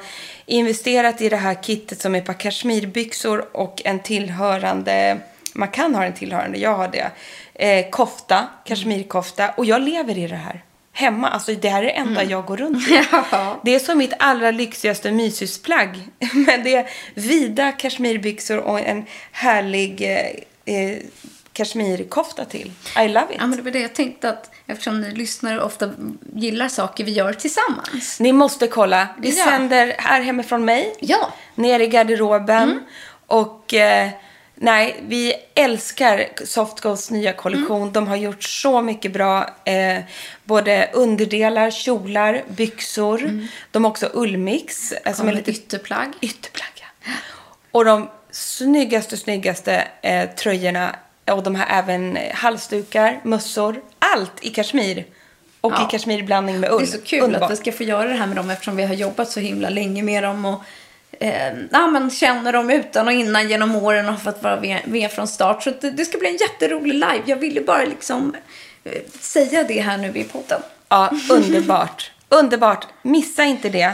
investerat 0.46 1.22
i 1.22 1.30
det 1.30 1.36
här 1.36 1.58
kittet 1.62 2.02
som 2.02 2.16
är 2.16 2.20
ett 2.20 2.26
par 2.26 2.34
kashmirbyxor 2.40 3.46
och 3.58 3.82
en 3.86 4.00
tillhörande, 4.00 5.18
man 5.54 5.68
kan 5.68 5.96
ha 5.96 6.06
en 6.06 6.14
tillhörande, 6.14 6.58
jag 6.58 6.76
har 6.76 6.88
det, 6.88 7.12
eh, 7.54 7.90
kofta, 7.90 8.48
kashmirkofta 8.66 9.50
och 9.50 9.66
jag 9.66 9.82
lever 9.82 10.18
i 10.18 10.28
det 10.28 10.36
här. 10.36 10.64
Hemma, 10.94 11.30
alltså 11.30 11.54
det 11.56 11.70
här 11.70 11.82
är 11.84 11.86
det 11.86 11.92
enda 11.92 12.24
jag 12.24 12.46
går 12.46 12.58
runt 12.58 12.88
i. 12.90 12.96
Mm. 12.96 13.06
Ja. 13.32 13.62
Det 13.64 13.76
är 13.76 13.80
som 13.80 13.98
mitt 13.98 14.14
allra 14.20 14.52
lyxigaste 14.52 15.12
myshusplagg. 15.12 16.00
Men 16.34 16.64
det 16.64 16.76
är 16.76 16.90
vida 17.14 17.72
kashmirbyxor 17.72 18.58
och 18.58 18.80
en 18.80 19.06
härlig 19.32 20.02
eh, 20.02 20.76
eh, 20.76 20.98
kashmirkofta 21.54 22.46
till. 22.46 22.72
I 23.00 23.08
love 23.08 23.26
it. 23.34 23.38
Ja, 23.40 23.48
men 23.48 23.58
det 23.58 23.64
var 23.64 23.72
det 23.72 23.80
jag 23.80 23.94
tänkte 23.96 24.30
att 24.30 24.52
eftersom 24.68 25.02
ni 25.02 25.12
lyssnare 25.12 25.62
ofta 25.64 25.92
gillar 26.36 26.68
saker 26.68 27.04
vi 27.04 27.12
gör 27.12 27.34
tillsammans. 27.34 28.20
Ni 28.20 28.32
måste 28.34 28.68
kolla. 28.68 29.08
Vi 29.18 29.38
Ja. 29.38 29.46
sänder 29.46 29.96
här 29.98 30.22
hemifrån 30.22 30.66
mig. 30.66 30.96
Ja. 31.00 31.34
Ner 31.56 31.80
i 31.80 31.88
garderoben. 31.88 32.64
Mm. 32.72 32.84
Och 33.28 33.74
eh, 33.74 34.10
nej, 34.62 34.96
vi 35.08 35.34
älskar 35.56 36.28
Softgoes 36.46 37.12
nya 37.12 37.34
kollektion. 37.34 37.82
Mm. 37.82 37.94
De 37.94 38.08
har 38.08 38.16
gjort 38.16 38.44
så 38.44 38.82
mycket 38.82 39.12
bra. 39.14 39.50
Eh, 39.66 40.00
både 40.44 40.90
underdelar, 40.94 41.72
kjolar, 41.72 42.44
byxor. 42.48 43.48
De 43.72 43.84
har 43.84 43.92
också 43.92 44.10
ullmix. 44.14 44.92
eh, 44.92 45.14
Som 45.14 45.28
är 45.28 45.34
lite 45.34 45.52
ytterplagg. 45.52 46.10
ytterplagg. 46.22 46.72
ja. 47.06 47.12
Och 47.72 47.86
de 47.86 48.10
snyggaste, 48.32 49.18
snyggaste 49.18 49.88
eh, 50.02 50.30
tröjorna 50.30 50.96
och 51.32 51.44
de 51.44 51.56
har 51.56 51.66
även 51.70 52.18
halsdukar, 52.34 53.20
mössor. 53.24 53.82
allt 54.00 54.32
i 54.46 54.50
kashmir. 54.50 55.06
Och 55.62 55.72
Ja. 55.72 55.88
i 55.88 55.92
kashmirblandning 55.92 56.60
med 56.60 56.72
ull. 56.72 56.78
Det 56.80 56.86
är 56.86 56.98
så 56.98 57.02
kul 57.02 57.24
Underbart. 57.24 57.52
att 57.52 57.58
vi 57.58 57.62
ska 57.62 57.72
få 57.72 57.84
göra 57.84 58.10
det 58.10 58.16
här 58.16 58.28
med 58.28 58.36
dem 58.36 58.50
eftersom 58.50 58.76
vi 58.76 58.84
har 58.84 58.94
jobbat 58.96 59.32
så 59.32 59.40
himla 59.40 59.70
länge 59.70 60.04
med 60.04 60.24
dem 60.24 60.46
och 60.46 60.62
eh, 61.20 61.54
ja, 61.72 61.88
men 61.88 62.10
känner 62.10 62.54
dem 62.54 62.70
utan 62.70 63.08
och 63.08 63.14
innan 63.14 63.50
genom 63.50 63.76
åren 63.76 64.10
och 64.10 64.22
fått 64.22 64.44
vara 64.44 64.62
med, 64.86 65.12
från 65.12 65.28
start. 65.28 65.64
Så 65.64 65.70
det, 65.82 65.92
det 65.92 66.06
ska 66.06 66.18
bli 66.18 66.28
en 66.30 66.38
jätterolig 66.38 66.94
live. 66.94 67.22
Jag 67.26 67.36
ville 67.38 67.62
bara 67.62 67.86
liksom 67.86 68.36
eh, 68.84 69.02
säga 69.20 69.64
det 69.64 69.82
här 69.82 69.98
nu 69.98 70.08
i 70.16 70.24
podden. 70.24 70.62
Ja, 70.90 71.12
underbart. 71.30 72.12
underbart. 72.30 72.88
Missa 73.02 73.44
inte 73.44 73.70
det. 73.70 73.94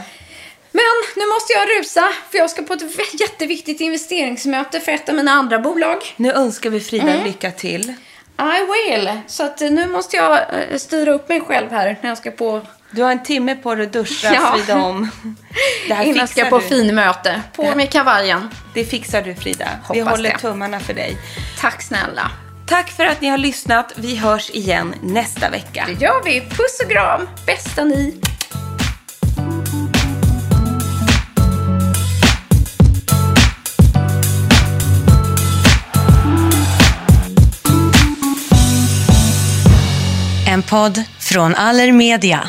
Men 0.72 0.84
nu 1.16 1.26
måste 1.26 1.52
jag 1.52 1.68
rusa 1.78 2.08
för 2.30 2.38
jag 2.38 2.50
ska 2.50 2.62
på 2.62 2.72
ett 2.72 3.20
jätteviktigt 3.20 3.80
investeringsmöte 3.80 4.80
för 4.80 4.92
ett 4.92 5.08
av 5.08 5.14
mina 5.14 5.30
andra 5.30 5.58
bolag. 5.58 5.98
Nu 6.16 6.32
önskar 6.32 6.70
vi 6.70 6.80
Frida 6.80 7.12
Mm. 7.12 7.24
lycka 7.24 7.50
till. 7.50 7.94
I 8.38 8.90
will. 8.90 9.10
Så 9.26 9.42
att 9.44 9.62
eh, 9.62 9.70
nu 9.70 9.86
måste 9.86 10.16
jag 10.16 10.32
eh, 10.32 10.76
styra 10.78 11.12
upp 11.12 11.28
mig 11.28 11.40
själv 11.40 11.70
här 11.70 11.96
när 12.00 12.08
jag 12.08 12.18
ska 12.18 12.30
på 12.30 12.60
Du 12.90 13.02
har 13.02 13.10
en 13.12 13.22
timme 13.22 13.54
på 13.54 13.74
dig 13.74 13.86
att 13.86 13.92
duscha, 13.92 14.28
Ja. 14.34 14.52
Frida 14.56 14.78
om. 14.82 15.10
Det 15.88 15.94
här 15.94 16.04
innan 16.04 16.16
jag 16.18 16.28
ska 16.28 16.44
på 16.44 16.58
du. 16.58 16.64
finmöte. 16.64 17.42
På 17.56 17.74
med 17.74 17.92
kavajen. 17.92 18.48
Det 18.74 18.84
fixar 18.84 19.22
du 19.22 19.34
Frida. 19.34 19.68
vi 19.92 20.00
Hoppas 20.00 20.16
håller 20.16 20.30
det. 20.30 20.38
tummarna 20.38 20.80
för 20.80 20.94
dig. 20.94 21.18
Tack 21.60 21.82
snälla. 21.82 22.30
Tack 22.66 22.90
för 22.90 23.04
att 23.06 23.20
ni 23.20 23.28
har 23.28 23.38
lyssnat. 23.38 23.92
Vi 23.96 24.16
hörs 24.16 24.50
igen 24.50 24.94
nästa 25.02 25.50
vecka. 25.50 25.84
Det 25.86 26.04
gör 26.04 26.24
vi. 26.24 26.40
Puss 26.40 26.80
och 26.84 26.90
kram. 26.90 27.28
Bästa 27.46 27.84
ni. 27.84 28.20
En 40.46 40.62
podd 40.62 41.02
från 41.20 41.54
Allermedia. 41.54 42.48